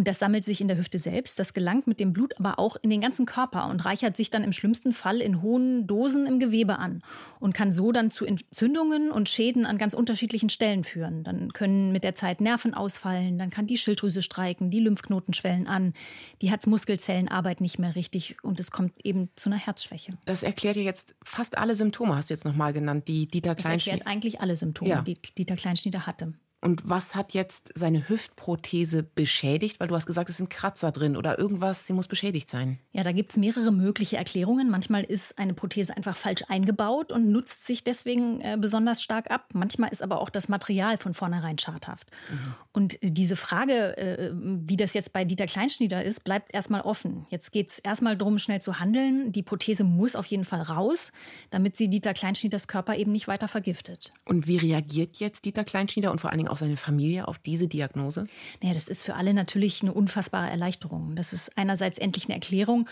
Und 0.00 0.08
das 0.08 0.18
sammelt 0.18 0.44
sich 0.44 0.62
in 0.62 0.68
der 0.68 0.78
Hüfte 0.78 0.98
selbst. 0.98 1.38
Das 1.38 1.52
gelangt 1.52 1.86
mit 1.86 2.00
dem 2.00 2.14
Blut 2.14 2.32
aber 2.38 2.58
auch 2.58 2.76
in 2.80 2.88
den 2.88 3.02
ganzen 3.02 3.26
Körper 3.26 3.68
und 3.68 3.84
reichert 3.84 4.16
sich 4.16 4.30
dann 4.30 4.44
im 4.44 4.52
schlimmsten 4.52 4.94
Fall 4.94 5.20
in 5.20 5.42
hohen 5.42 5.86
Dosen 5.86 6.26
im 6.26 6.38
Gewebe 6.38 6.78
an 6.78 7.02
und 7.38 7.52
kann 7.52 7.70
so 7.70 7.92
dann 7.92 8.10
zu 8.10 8.24
Entzündungen 8.24 9.10
und 9.10 9.28
Schäden 9.28 9.66
an 9.66 9.76
ganz 9.76 9.92
unterschiedlichen 9.92 10.48
Stellen 10.48 10.84
führen. 10.84 11.22
Dann 11.22 11.52
können 11.52 11.92
mit 11.92 12.02
der 12.02 12.14
Zeit 12.14 12.40
Nerven 12.40 12.72
ausfallen, 12.72 13.36
dann 13.36 13.50
kann 13.50 13.66
die 13.66 13.76
Schilddrüse 13.76 14.22
streiken, 14.22 14.70
die 14.70 14.80
Lymphknoten 14.80 15.34
schwellen 15.34 15.66
an, 15.66 15.92
die 16.40 16.48
Herzmuskelzellen 16.48 17.28
arbeiten 17.28 17.62
nicht 17.62 17.78
mehr 17.78 17.94
richtig 17.94 18.42
und 18.42 18.58
es 18.58 18.70
kommt 18.70 19.04
eben 19.04 19.28
zu 19.36 19.50
einer 19.50 19.58
Herzschwäche. 19.58 20.14
Das 20.24 20.42
erklärt 20.42 20.76
ja 20.76 20.82
jetzt 20.82 21.14
fast 21.22 21.58
alle 21.58 21.74
Symptome, 21.74 22.16
hast 22.16 22.30
du 22.30 22.32
jetzt 22.32 22.46
nochmal 22.46 22.72
genannt, 22.72 23.06
die 23.06 23.26
Dieter 23.26 23.54
Kleinschnieder. 23.54 23.98
Das 23.98 24.06
erklärt 24.06 24.06
eigentlich 24.06 24.40
alle 24.40 24.56
Symptome, 24.56 24.90
ja. 24.90 25.02
die 25.02 25.20
Dieter 25.36 25.56
Kleinschnieder 25.56 26.06
hatte. 26.06 26.32
Und 26.62 26.82
was 26.88 27.14
hat 27.14 27.32
jetzt 27.32 27.72
seine 27.74 28.08
Hüftprothese 28.08 29.02
beschädigt? 29.02 29.80
Weil 29.80 29.88
du 29.88 29.94
hast 29.94 30.06
gesagt, 30.06 30.28
es 30.28 30.36
sind 30.36 30.50
Kratzer 30.50 30.92
drin 30.92 31.16
oder 31.16 31.38
irgendwas, 31.38 31.86
sie 31.86 31.94
muss 31.94 32.06
beschädigt 32.06 32.50
sein. 32.50 32.78
Ja, 32.92 33.02
da 33.02 33.12
gibt 33.12 33.30
es 33.30 33.38
mehrere 33.38 33.72
mögliche 33.72 34.18
Erklärungen. 34.18 34.68
Manchmal 34.68 35.04
ist 35.04 35.38
eine 35.38 35.54
Prothese 35.54 35.96
einfach 35.96 36.16
falsch 36.16 36.42
eingebaut 36.48 37.12
und 37.12 37.30
nutzt 37.30 37.66
sich 37.66 37.82
deswegen 37.82 38.40
äh, 38.42 38.58
besonders 38.60 39.02
stark 39.02 39.30
ab. 39.30 39.48
Manchmal 39.54 39.90
ist 39.90 40.02
aber 40.02 40.20
auch 40.20 40.28
das 40.28 40.48
Material 40.48 40.98
von 40.98 41.14
vornherein 41.14 41.58
schadhaft. 41.58 42.10
Mhm. 42.30 42.54
Und 42.72 42.98
diese 43.02 43.36
Frage, 43.36 43.96
äh, 43.96 44.30
wie 44.34 44.76
das 44.76 44.92
jetzt 44.92 45.14
bei 45.14 45.24
Dieter 45.24 45.46
Kleinschnieder 45.46 46.04
ist, 46.04 46.24
bleibt 46.24 46.52
erstmal 46.52 46.82
offen. 46.82 47.26
Jetzt 47.30 47.52
geht 47.52 47.68
es 47.68 47.78
erstmal 47.78 48.18
darum, 48.18 48.38
schnell 48.38 48.60
zu 48.60 48.78
handeln. 48.78 49.32
Die 49.32 49.42
Prothese 49.42 49.84
muss 49.84 50.14
auf 50.14 50.26
jeden 50.26 50.44
Fall 50.44 50.60
raus, 50.60 51.12
damit 51.48 51.76
sie 51.76 51.88
Dieter 51.88 52.12
Kleinschnieders 52.12 52.68
Körper 52.68 52.96
eben 52.96 53.12
nicht 53.12 53.28
weiter 53.28 53.48
vergiftet. 53.48 54.12
Und 54.26 54.46
wie 54.46 54.58
reagiert 54.58 55.20
jetzt 55.20 55.46
Dieter 55.46 55.64
Kleinschnieder 55.64 56.12
und 56.12 56.20
vor 56.20 56.28
allen 56.30 56.38
Dingen 56.38 56.49
auch 56.50 56.56
seine 56.56 56.76
Familie 56.76 57.28
auf 57.28 57.38
diese 57.38 57.68
Diagnose? 57.68 58.26
Naja, 58.62 58.74
das 58.74 58.88
ist 58.88 59.04
für 59.04 59.14
alle 59.14 59.34
natürlich 59.34 59.82
eine 59.82 59.92
unfassbare 59.92 60.50
Erleichterung. 60.50 61.16
Das 61.16 61.32
ist 61.32 61.56
einerseits 61.56 61.98
endlich 61.98 62.26
eine 62.26 62.34
Erklärung, 62.34 62.88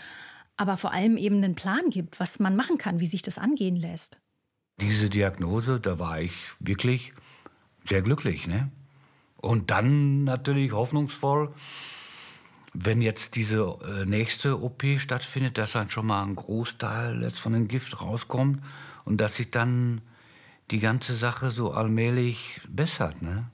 aber 0.57 0.77
vor 0.77 0.91
allem 0.91 1.17
eben 1.17 1.37
einen 1.37 1.55
Plan 1.55 1.89
gibt, 1.89 2.19
was 2.19 2.39
man 2.39 2.55
machen 2.55 2.77
kann, 2.77 2.99
wie 2.99 3.05
sich 3.05 3.21
das 3.21 3.37
angehen 3.37 3.75
lässt. 3.75 4.17
Diese 4.81 5.09
Diagnose, 5.09 5.79
da 5.79 5.99
war 5.99 6.21
ich 6.21 6.33
wirklich 6.59 7.11
sehr 7.85 8.01
glücklich. 8.01 8.47
Ne? 8.47 8.71
Und 9.37 9.71
dann 9.71 10.23
natürlich 10.23 10.71
hoffnungsvoll, 10.71 11.53
wenn 12.73 13.01
jetzt 13.01 13.35
diese 13.35 13.77
äh, 13.85 14.05
nächste 14.05 14.61
OP 14.61 14.83
stattfindet, 14.97 15.57
dass 15.57 15.71
dann 15.71 15.89
schon 15.89 16.07
mal 16.07 16.23
ein 16.23 16.35
Großteil 16.35 17.21
jetzt 17.23 17.39
von 17.39 17.53
dem 17.53 17.67
Gift 17.67 18.01
rauskommt 18.01 18.61
und 19.05 19.19
dass 19.19 19.37
sich 19.37 19.49
dann 19.49 20.01
die 20.71 20.79
ganze 20.79 21.15
Sache 21.15 21.51
so 21.51 21.71
allmählich 21.71 22.61
bessert. 22.67 23.21
Ne? 23.21 23.51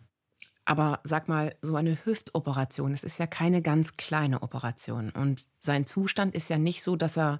Aber 0.65 0.99
sag 1.04 1.28
mal, 1.28 1.56
so 1.62 1.75
eine 1.75 1.97
Hüftoperation, 2.04 2.93
es 2.93 3.04
ist 3.04 3.19
ja 3.19 3.28
keine 3.28 3.62
ganz 3.62 3.97
kleine 3.97 4.41
Operation. 4.41 5.12
Und 5.12 5.45
sein 5.60 5.86
Zustand 5.86 6.34
ist 6.34 6.49
ja 6.49 6.58
nicht 6.58 6.82
so, 6.84 6.95
dass 6.95 7.17
er 7.17 7.39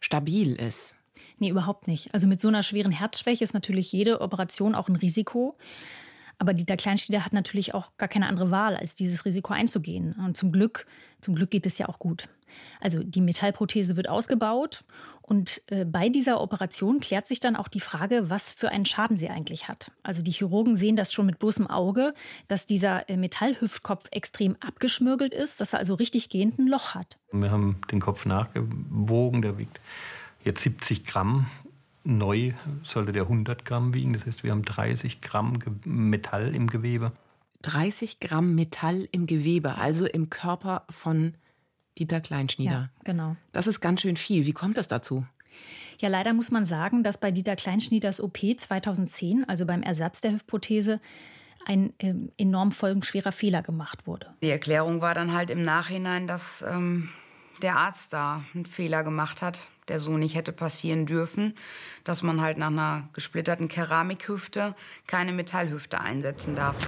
stabil 0.00 0.54
ist. 0.54 0.94
Nee, 1.38 1.50
überhaupt 1.50 1.86
nicht. 1.86 2.14
Also 2.14 2.26
mit 2.26 2.40
so 2.40 2.48
einer 2.48 2.62
schweren 2.62 2.92
Herzschwäche 2.92 3.44
ist 3.44 3.52
natürlich 3.52 3.92
jede 3.92 4.20
Operation 4.22 4.74
auch 4.74 4.88
ein 4.88 4.96
Risiko. 4.96 5.58
Aber 6.38 6.54
Dieter 6.54 6.78
Kleinstieder 6.78 7.26
hat 7.26 7.34
natürlich 7.34 7.74
auch 7.74 7.98
gar 7.98 8.08
keine 8.08 8.26
andere 8.26 8.50
Wahl, 8.50 8.74
als 8.74 8.94
dieses 8.94 9.26
Risiko 9.26 9.52
einzugehen. 9.52 10.14
Und 10.14 10.38
zum 10.38 10.52
Glück, 10.52 10.86
zum 11.20 11.34
Glück 11.34 11.50
geht 11.50 11.66
es 11.66 11.76
ja 11.76 11.90
auch 11.90 11.98
gut. 11.98 12.30
Also 12.80 13.02
die 13.02 13.20
Metallprothese 13.20 13.96
wird 13.96 14.08
ausgebaut 14.08 14.84
und 15.30 15.62
äh, 15.68 15.84
bei 15.84 16.08
dieser 16.08 16.40
Operation 16.40 16.98
klärt 16.98 17.28
sich 17.28 17.38
dann 17.38 17.54
auch 17.54 17.68
die 17.68 17.78
Frage, 17.78 18.30
was 18.30 18.52
für 18.52 18.70
einen 18.70 18.84
Schaden 18.84 19.16
sie 19.16 19.30
eigentlich 19.30 19.68
hat. 19.68 19.92
Also 20.02 20.22
die 20.22 20.32
Chirurgen 20.32 20.74
sehen 20.74 20.96
das 20.96 21.12
schon 21.12 21.24
mit 21.24 21.38
bloßem 21.38 21.68
Auge, 21.68 22.14
dass 22.48 22.66
dieser 22.66 23.08
äh, 23.08 23.16
Metallhüftkopf 23.16 24.08
extrem 24.10 24.56
abgeschmürgelt 24.58 25.32
ist, 25.32 25.60
dass 25.60 25.72
er 25.72 25.78
also 25.78 25.94
richtig 25.94 26.30
gehend 26.30 26.58
ein 26.58 26.66
Loch 26.66 26.96
hat. 26.96 27.18
Wir 27.30 27.52
haben 27.52 27.80
den 27.92 28.00
Kopf 28.00 28.26
nachgewogen, 28.26 29.40
der 29.40 29.56
wiegt 29.56 29.80
jetzt 30.44 30.62
70 30.62 31.06
Gramm. 31.06 31.46
Neu 32.02 32.52
sollte 32.82 33.12
der 33.12 33.22
100 33.22 33.64
Gramm 33.64 33.94
wiegen, 33.94 34.14
das 34.14 34.26
heißt, 34.26 34.42
wir 34.42 34.50
haben 34.50 34.64
30 34.64 35.20
Gramm 35.20 35.58
Metall 35.84 36.54
im 36.56 36.66
Gewebe. 36.66 37.12
30 37.62 38.18
Gramm 38.18 38.56
Metall 38.56 39.06
im 39.12 39.26
Gewebe, 39.26 39.76
also 39.76 40.06
im 40.06 40.28
Körper 40.28 40.84
von 40.88 41.34
Dieter 42.00 42.20
Kleinschnieder. 42.20 42.72
Ja, 42.72 42.90
genau. 43.04 43.36
Das 43.52 43.66
ist 43.66 43.80
ganz 43.80 44.00
schön 44.00 44.16
viel. 44.16 44.46
Wie 44.46 44.52
kommt 44.52 44.78
es 44.78 44.88
dazu? 44.88 45.26
Ja, 45.98 46.08
leider 46.08 46.32
muss 46.32 46.50
man 46.50 46.64
sagen, 46.64 47.02
dass 47.02 47.18
bei 47.18 47.30
Dieter 47.30 47.56
Kleinschnieders 47.56 48.22
OP 48.22 48.38
2010, 48.38 49.46
also 49.46 49.66
beim 49.66 49.82
Ersatz 49.82 50.22
der 50.22 50.32
Hüftprothese, 50.32 50.98
ein 51.66 51.92
äh, 51.98 52.14
enorm 52.38 52.72
folgenschwerer 52.72 53.32
Fehler 53.32 53.62
gemacht 53.62 54.06
wurde. 54.06 54.34
Die 54.42 54.48
Erklärung 54.48 55.02
war 55.02 55.14
dann 55.14 55.34
halt 55.34 55.50
im 55.50 55.62
Nachhinein, 55.62 56.26
dass 56.26 56.62
ähm, 56.62 57.10
der 57.60 57.76
Arzt 57.76 58.14
da 58.14 58.44
einen 58.54 58.64
Fehler 58.64 59.04
gemacht 59.04 59.42
hat, 59.42 59.68
der 59.88 60.00
so 60.00 60.16
nicht 60.16 60.34
hätte 60.34 60.52
passieren 60.52 61.04
dürfen, 61.04 61.54
dass 62.04 62.22
man 62.22 62.40
halt 62.40 62.56
nach 62.56 62.68
einer 62.68 63.10
gesplitterten 63.12 63.68
Keramikhüfte 63.68 64.74
keine 65.06 65.34
Metallhüfte 65.34 66.00
einsetzen 66.00 66.56
darf 66.56 66.78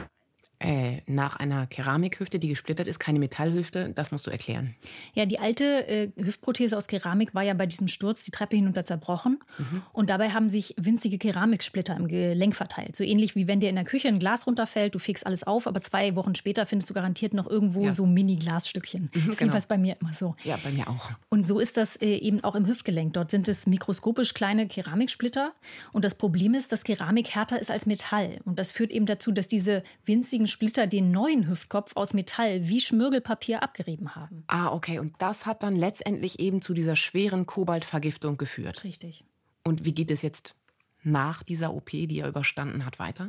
äh, 0.62 1.02
nach 1.06 1.36
einer 1.36 1.66
Keramikhüfte, 1.66 2.38
die 2.38 2.48
gesplittert 2.48 2.86
ist, 2.86 2.98
keine 2.98 3.18
Metallhüfte? 3.18 3.92
Das 3.94 4.10
musst 4.10 4.26
du 4.26 4.30
erklären. 4.30 4.74
Ja, 5.14 5.26
die 5.26 5.38
alte 5.38 5.86
äh, 5.86 6.10
Hüftprothese 6.16 6.76
aus 6.76 6.86
Keramik 6.86 7.34
war 7.34 7.42
ja 7.42 7.54
bei 7.54 7.66
diesem 7.66 7.88
Sturz 7.88 8.24
die 8.24 8.30
Treppe 8.30 8.56
hinunter 8.56 8.84
zerbrochen. 8.84 9.38
Mhm. 9.58 9.82
Und 9.92 10.10
dabei 10.10 10.30
haben 10.30 10.48
sich 10.48 10.74
winzige 10.78 11.18
Keramiksplitter 11.18 11.96
im 11.96 12.08
Gelenk 12.08 12.54
verteilt. 12.54 12.96
So 12.96 13.04
ähnlich 13.04 13.34
wie 13.34 13.46
wenn 13.48 13.60
dir 13.60 13.68
in 13.68 13.76
der 13.76 13.84
Küche 13.84 14.08
ein 14.08 14.18
Glas 14.18 14.46
runterfällt, 14.46 14.94
du 14.94 14.98
fegst 14.98 15.26
alles 15.26 15.44
auf, 15.44 15.66
aber 15.66 15.80
zwei 15.80 16.16
Wochen 16.16 16.34
später 16.34 16.66
findest 16.66 16.90
du 16.90 16.94
garantiert 16.94 17.34
noch 17.34 17.48
irgendwo 17.48 17.84
ja. 17.84 17.92
so 17.92 18.06
Mini-Glasstückchen. 18.06 19.04
Mhm, 19.04 19.10
das 19.14 19.26
ist 19.26 19.38
genau. 19.38 19.58
bei 19.68 19.78
mir 19.78 19.96
immer 20.00 20.14
so. 20.14 20.34
Ja, 20.44 20.58
bei 20.62 20.70
mir 20.70 20.88
auch. 20.88 21.10
Und 21.28 21.44
so 21.44 21.60
ist 21.60 21.76
das 21.76 21.96
äh, 21.96 22.16
eben 22.16 22.42
auch 22.44 22.54
im 22.54 22.66
Hüftgelenk. 22.66 23.14
Dort 23.14 23.30
sind 23.30 23.48
es 23.48 23.66
mikroskopisch 23.66 24.34
kleine 24.34 24.68
Keramiksplitter. 24.68 25.52
Und 25.92 26.04
das 26.04 26.14
Problem 26.14 26.54
ist, 26.54 26.72
dass 26.72 26.84
Keramik 26.84 27.34
härter 27.34 27.60
ist 27.60 27.70
als 27.70 27.86
Metall. 27.86 28.38
Und 28.44 28.58
das 28.58 28.72
führt 28.72 28.92
eben 28.92 29.06
dazu, 29.06 29.32
dass 29.32 29.48
diese 29.48 29.82
winzigen 30.04 30.46
Splitter 30.52 30.86
den 30.86 31.10
neuen 31.10 31.48
Hüftkopf 31.48 31.96
aus 31.96 32.14
Metall 32.14 32.68
wie 32.68 32.80
Schmirgelpapier 32.80 33.62
abgerieben 33.62 34.14
haben. 34.14 34.44
Ah, 34.46 34.72
okay. 34.72 34.98
Und 34.98 35.14
das 35.18 35.46
hat 35.46 35.62
dann 35.62 35.74
letztendlich 35.74 36.38
eben 36.38 36.62
zu 36.62 36.74
dieser 36.74 36.94
schweren 36.94 37.46
Kobaltvergiftung 37.46 38.36
geführt. 38.36 38.84
Richtig. 38.84 39.24
Und 39.64 39.84
wie 39.84 39.92
geht 39.92 40.10
es 40.10 40.22
jetzt 40.22 40.54
nach 41.02 41.42
dieser 41.42 41.74
OP, 41.74 41.90
die 41.90 42.20
er 42.20 42.28
überstanden 42.28 42.84
hat, 42.84 42.98
weiter? 42.98 43.28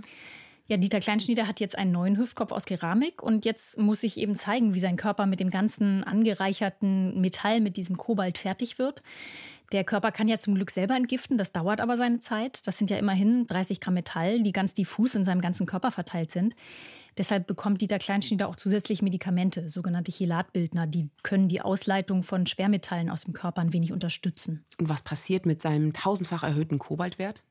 Ja, 0.67 0.77
Dieter 0.77 1.01
Kleinschnieder 1.01 1.47
hat 1.47 1.59
jetzt 1.59 1.77
einen 1.77 1.91
neuen 1.91 2.17
Hüftkopf 2.17 2.51
aus 2.53 2.63
Keramik 2.65 3.21
und 3.21 3.43
jetzt 3.43 3.77
muss 3.77 4.01
ich 4.03 4.17
eben 4.17 4.33
zeigen, 4.33 4.73
wie 4.73 4.79
sein 4.79 4.95
Körper 4.95 5.25
mit 5.25 5.41
dem 5.41 5.49
ganzen 5.49 6.05
angereicherten 6.05 7.19
Metall, 7.19 7.59
mit 7.59 7.75
diesem 7.75 7.97
Kobalt 7.97 8.37
fertig 8.37 8.79
wird. 8.79 9.03
Der 9.71 9.83
Körper 9.83 10.11
kann 10.11 10.27
ja 10.27 10.37
zum 10.37 10.55
Glück 10.55 10.69
selber 10.69 10.95
entgiften, 10.95 11.37
das 11.37 11.51
dauert 11.51 11.81
aber 11.81 11.97
seine 11.97 12.19
Zeit. 12.19 12.67
Das 12.67 12.77
sind 12.77 12.91
ja 12.91 12.97
immerhin 12.97 13.47
30 13.47 13.79
Gramm 13.79 13.95
Metall, 13.95 14.43
die 14.43 14.51
ganz 14.51 14.73
diffus 14.73 15.15
in 15.15 15.25
seinem 15.25 15.41
ganzen 15.41 15.65
Körper 15.65 15.89
verteilt 15.89 16.31
sind. 16.31 16.55
Deshalb 17.17 17.45
bekommt 17.45 17.81
Dieter 17.81 17.99
Kleinschnieder 17.99 18.47
auch 18.47 18.55
zusätzlich 18.55 19.01
Medikamente, 19.01 19.69
sogenannte 19.69 20.11
Chelatbildner. 20.11 20.87
Die 20.87 21.09
können 21.21 21.47
die 21.47 21.61
Ausleitung 21.61 22.23
von 22.23 22.47
Schwermetallen 22.47 23.09
aus 23.09 23.21
dem 23.21 23.33
Körper 23.33 23.61
ein 23.61 23.73
wenig 23.73 23.93
unterstützen. 23.93 24.65
Und 24.79 24.89
was 24.89 25.03
passiert 25.03 25.45
mit 25.45 25.61
seinem 25.61 25.93
tausendfach 25.93 26.43
erhöhten 26.43 26.79
Kobaltwert? 26.79 27.43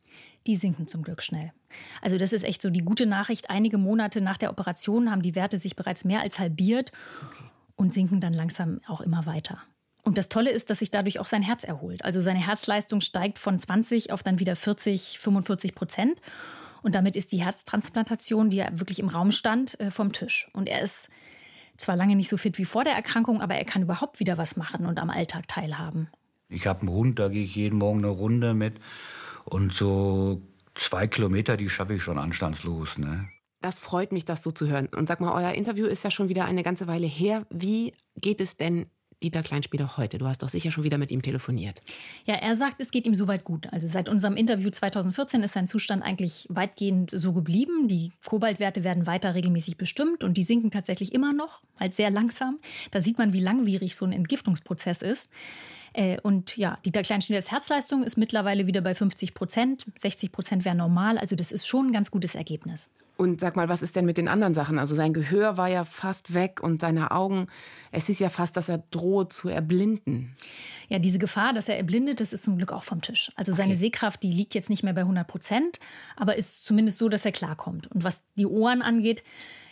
Die 0.47 0.57
sinken 0.57 0.87
zum 0.89 1.03
Glück 1.03 1.23
schnell. 1.23 1.53
Also 2.01 2.19
das 2.19 2.33
ist 2.33 2.43
echt 2.43 2.61
so 2.61 2.71
die 2.71 2.85
gute 2.85 3.07
Nachricht. 3.07 3.51
Einige 3.51 3.79
Monate 3.79 4.21
nach 4.21 4.37
der 4.37 4.51
Operation 4.51 5.11
haben 5.11 5.23
die 5.23 5.37
Werte 5.37 5.59
sich 5.59 5.77
bereits 5.77 6.05
mehr 6.05 6.21
als 6.21 6.39
halbiert 6.39 6.91
okay. 7.25 7.45
und 7.77 7.93
sinken 7.93 8.21
dann 8.21 8.35
langsam 8.35 8.81
auch 8.89 9.01
immer 9.01 9.27
weiter. 9.27 9.63
Und 10.05 10.19
das 10.19 10.29
Tolle 10.29 10.51
ist, 10.51 10.71
dass 10.71 10.81
sich 10.81 10.91
dadurch 10.91 11.21
auch 11.21 11.27
sein 11.27 11.43
Herz 11.43 11.63
erholt. 11.63 12.05
Also 12.05 12.21
seine 12.21 12.45
Herzleistung 12.45 13.01
steigt 13.01 13.39
von 13.39 13.59
20 13.59 14.13
auf 14.13 14.23
dann 14.23 14.41
wieder 14.41 14.57
40, 14.57 15.19
45 15.21 15.75
Prozent. 15.75 16.21
Und 16.83 16.97
damit 16.97 17.15
ist 17.15 17.31
die 17.31 17.43
Herztransplantation, 17.43 18.51
die 18.51 18.57
ja 18.57 18.69
wirklich 18.73 18.99
im 18.99 19.09
Raum 19.09 19.31
stand, 19.31 19.79
äh, 19.79 19.93
vom 19.93 20.13
Tisch. 20.13 20.51
Und 20.53 20.69
er 20.69 20.83
ist 20.83 21.09
zwar 21.77 21.97
lange 21.97 22.17
nicht 22.17 22.29
so 22.29 22.37
fit 22.37 22.59
wie 22.59 22.65
vor 22.65 22.83
der 22.83 22.95
Erkrankung, 22.95 23.41
aber 23.41 23.55
er 23.55 23.65
kann 23.65 23.83
überhaupt 23.83 24.19
wieder 24.19 24.39
was 24.39 24.57
machen 24.57 24.87
und 24.87 24.99
am 24.99 25.11
Alltag 25.11 25.47
teilhaben. 25.47 26.09
Ich 26.49 26.67
habe 26.67 26.81
einen 26.81 26.91
Hund, 26.91 27.19
da 27.19 27.29
gehe 27.29 27.45
ich 27.45 27.55
jeden 27.55 27.79
Morgen 27.79 28.01
eine 28.01 28.09
Runde 28.09 28.55
mit. 28.55 28.75
Und 29.45 29.73
so 29.73 30.43
zwei 30.75 31.07
Kilometer, 31.07 31.57
die 31.57 31.71
schaffe 31.71 31.95
ich 31.95 32.03
schon 32.03 32.19
anstandslos. 32.19 32.99
Ne? 32.99 33.29
Das 33.61 33.79
freut 33.79 34.13
mich, 34.13 34.25
das 34.25 34.43
so 34.43 34.51
zu 34.51 34.67
hören. 34.67 34.89
Und 34.89 35.07
sag 35.07 35.21
mal, 35.21 35.33
euer 35.33 35.53
Interview 35.53 35.87
ist 35.87 36.05
ja 36.05 36.11
schon 36.11 36.29
wieder 36.29 36.45
eine 36.45 36.63
ganze 36.63 36.87
Weile 36.89 37.07
her. 37.07 37.47
Wie 37.51 37.95
geht 38.17 38.41
es 38.41 38.57
denn 38.57 38.87
Dieter 39.23 39.43
Kleinspieler 39.43 39.97
heute? 39.97 40.19
Du 40.19 40.27
hast 40.27 40.43
doch 40.43 40.49
sicher 40.49 40.71
schon 40.71 40.85
wieder 40.85 40.99
mit 40.99 41.11
ihm 41.11 41.23
telefoniert. 41.23 41.81
Ja, 42.25 42.35
er 42.35 42.57
sagt, 42.57 42.81
es 42.81 42.91
geht 42.91 43.07
ihm 43.07 43.15
soweit 43.15 43.45
gut. 43.45 43.73
Also 43.73 43.87
seit 43.87 44.09
unserem 44.09 44.37
Interview 44.37 44.71
2014 44.71 45.43
ist 45.43 45.55
sein 45.55 45.67
Zustand 45.67 46.03
eigentlich 46.03 46.47
weitgehend 46.49 47.11
so 47.11 47.33
geblieben. 47.33 47.89
Die 47.89 48.13
Kobaltwerte 48.25 48.85
werden 48.85 49.07
weiter 49.07 49.35
regelmäßig 49.35 49.77
bestimmt 49.77 50.25
und 50.25 50.37
die 50.37 50.43
sinken 50.43 50.71
tatsächlich 50.71 51.13
immer 51.15 51.33
noch, 51.33 51.61
halt 51.79 51.95
sehr 51.95 52.11
langsam. 52.11 52.59
Da 52.91 53.01
sieht 53.01 53.19
man, 53.19 53.33
wie 53.33 53.41
langwierig 53.41 53.97
so 53.97 54.05
ein 54.05 54.13
Entgiftungsprozess 54.13 55.03
ist. 55.03 55.31
Äh, 55.95 56.19
und 56.21 56.57
ja, 56.57 56.79
Dieter 56.85 57.03
Kleinschnieders 57.03 57.51
Herzleistung 57.51 58.03
ist 58.03 58.17
mittlerweile 58.17 58.67
wieder 58.67 58.81
bei 58.81 58.95
50 58.95 59.35
Prozent. 59.35 59.87
60 59.97 60.33
Prozent 60.33 60.65
wäre 60.65 60.75
normal. 60.75 61.19
Also 61.19 61.37
das 61.37 61.53
ist 61.53 61.67
schon 61.67 61.89
ein 61.89 61.93
ganz 61.93 62.11
gutes 62.11 62.35
Ergebnis. 62.35 62.91
Und 63.19 63.41
sag 63.41 63.57
mal, 63.57 63.69
was 63.69 63.83
ist 63.83 63.95
denn 63.95 64.07
mit 64.07 64.17
den 64.17 64.27
anderen 64.27 64.55
Sachen? 64.55 64.79
Also 64.79 64.95
sein 64.95 65.13
Gehör 65.13 65.57
war 65.57 65.69
ja 65.69 65.85
fast 65.85 66.35
weg 66.35 66.61
und 66.63 66.81
seine 66.81 67.11
Augen, 67.11 67.47
es 67.91 68.09
ist 68.09 68.19
ja 68.19 68.31
fast, 68.31 68.57
dass 68.57 68.69
er 68.69 68.79
droht 68.91 69.33
zu 69.33 69.49
erblinden. 69.49 70.35
Ja, 70.89 70.99
diese 70.99 71.19
Gefahr, 71.19 71.53
dass 71.53 71.69
er 71.69 71.77
erblindet, 71.77 72.21
das 72.21 72.33
ist 72.33 72.43
zum 72.43 72.57
Glück 72.57 72.73
auch 72.73 72.85
vom 72.85 73.01
Tisch. 73.01 73.31
Also 73.37 73.53
seine 73.53 73.75
Sehkraft, 73.75 74.23
die 74.23 74.33
liegt 74.33 74.55
jetzt 74.55 74.71
nicht 74.71 74.83
mehr 74.83 74.95
bei 74.95 75.03
100 75.03 75.27
Prozent, 75.27 75.79
aber 76.17 76.37
ist 76.37 76.65
zumindest 76.65 76.99
so, 76.99 77.09
dass 77.09 77.25
er 77.25 77.33
klarkommt. 77.33 77.87
Und 77.93 78.03
was 78.03 78.25
die 78.37 78.47
Ohren 78.47 78.83
angeht, 78.83 79.23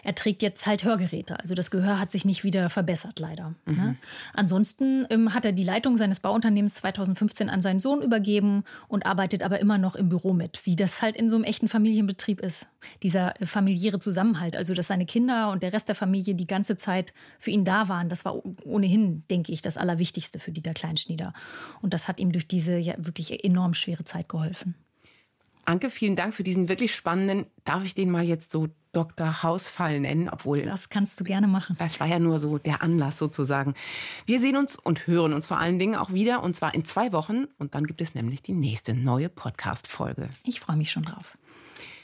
er 0.03 0.15
trägt 0.15 0.43
jetzt 0.43 0.67
halt 0.67 0.85
Hörgeräte. 0.85 1.39
Also 1.41 1.55
das 1.55 1.71
Gehör 1.71 1.99
hat 1.99 2.11
sich 2.11 2.25
nicht 2.25 2.45
wieder 2.45 2.71
verbessert, 2.71 3.19
leider. 3.19 3.55
Mhm. 3.67 3.77
Ne? 3.77 3.97
Ansonsten 4.35 5.07
ähm, 5.11 5.35
hat 5.35 5.45
er 5.45 5.53
die 5.53 5.65
Leitung 5.65 5.97
seines 5.97 6.21
Bauunternehmens 6.21 6.75
2015 6.75 7.49
an 7.49 7.61
seinen 7.61 7.81
Sohn 7.81 8.03
übergeben 8.03 8.65
und 8.89 9.07
arbeitet 9.07 9.43
aber 9.43 9.61
immer 9.61 9.79
noch 9.79 9.95
im 9.95 10.09
Büro 10.09 10.33
mit, 10.33 10.65
wie 10.67 10.77
das 10.77 11.03
halt 11.03 11.17
in 11.17 11.29
so 11.29 11.37
einem 11.37 11.45
echten 11.45 11.69
Familienbetrieb 11.69 12.41
ist. 12.41 12.67
Dieser 13.03 13.41
äh, 13.41 13.47
familiäre 13.47 13.99
Zusammenhalt, 13.99 14.57
also 14.57 14.75
dass 14.75 14.89
seine 14.89 15.07
Kinder 15.07 15.51
und 15.51 15.63
der 15.63 15.73
Rest 15.73 15.89
der 15.89 15.95
Familie 15.95 16.35
die 16.35 16.47
ganze 16.47 16.77
Zeit 16.77 17.13
für 17.39 17.51
ihn 17.51 17.65
da 17.65 17.89
waren, 17.89 18.09
das 18.09 18.25
war 18.25 18.43
ohnehin, 18.65 19.25
denke 19.31 19.53
ich, 19.53 19.63
das 19.63 19.77
Allerwichtigste 19.77 20.39
für 20.39 20.53
Dieter 20.53 20.75
Kleinschnieder. 20.75 21.33
Und 21.81 21.95
das 21.95 22.09
hat 22.09 22.21
ihm 22.21 22.33
durch 22.33 22.49
diese 22.49 22.77
ja 22.77 22.95
wirklich 22.99 23.45
enorm 23.45 23.75
schwere 23.75 24.05
Zeit 24.05 24.29
geholfen. 24.29 24.75
Anke, 25.71 25.89
vielen 25.89 26.17
Dank 26.17 26.35
für 26.35 26.43
diesen 26.43 26.69
wirklich 26.69 26.95
spannenden, 26.95 27.47
darf 27.65 27.85
ich 27.85 27.95
den 27.95 28.11
mal 28.11 28.25
jetzt 28.25 28.51
so 28.51 28.69
Dr. 28.93 29.45
Hausfall 29.45 30.01
nennen, 30.01 30.29
obwohl. 30.29 30.63
Das 30.63 30.89
kannst 30.89 31.21
du 31.21 31.25
gerne 31.25 31.47
machen. 31.47 31.77
Das 31.79 32.01
war 32.01 32.09
ja 32.09 32.19
nur 32.19 32.41
so 32.41 32.59
der 32.59 32.83
Anlass 32.83 33.19
sozusagen. 33.19 33.75
Wir 34.27 34.41
sehen 34.41 34.57
uns 34.57 34.77
und 34.77 35.07
hören 35.07 35.33
uns 35.33 35.47
vor 35.47 35.59
allen 35.59 35.79
Dingen 35.79 35.95
auch 35.95 36.13
wieder 36.13 36.43
und 36.43 36.57
zwar 36.57 36.75
in 36.75 36.85
zwei 36.85 37.13
Wochen 37.13 37.45
und 37.59 37.77
dann 37.77 37.87
gibt 37.87 38.01
es 38.01 38.15
nämlich 38.17 38.43
die 38.43 38.53
nächste 38.53 38.95
neue 38.95 39.29
Podcast-Folge. 39.29 40.29
Ich 40.45 40.59
freue 40.59 40.77
mich 40.77 40.91
schon 40.91 41.05
drauf. 41.05 41.39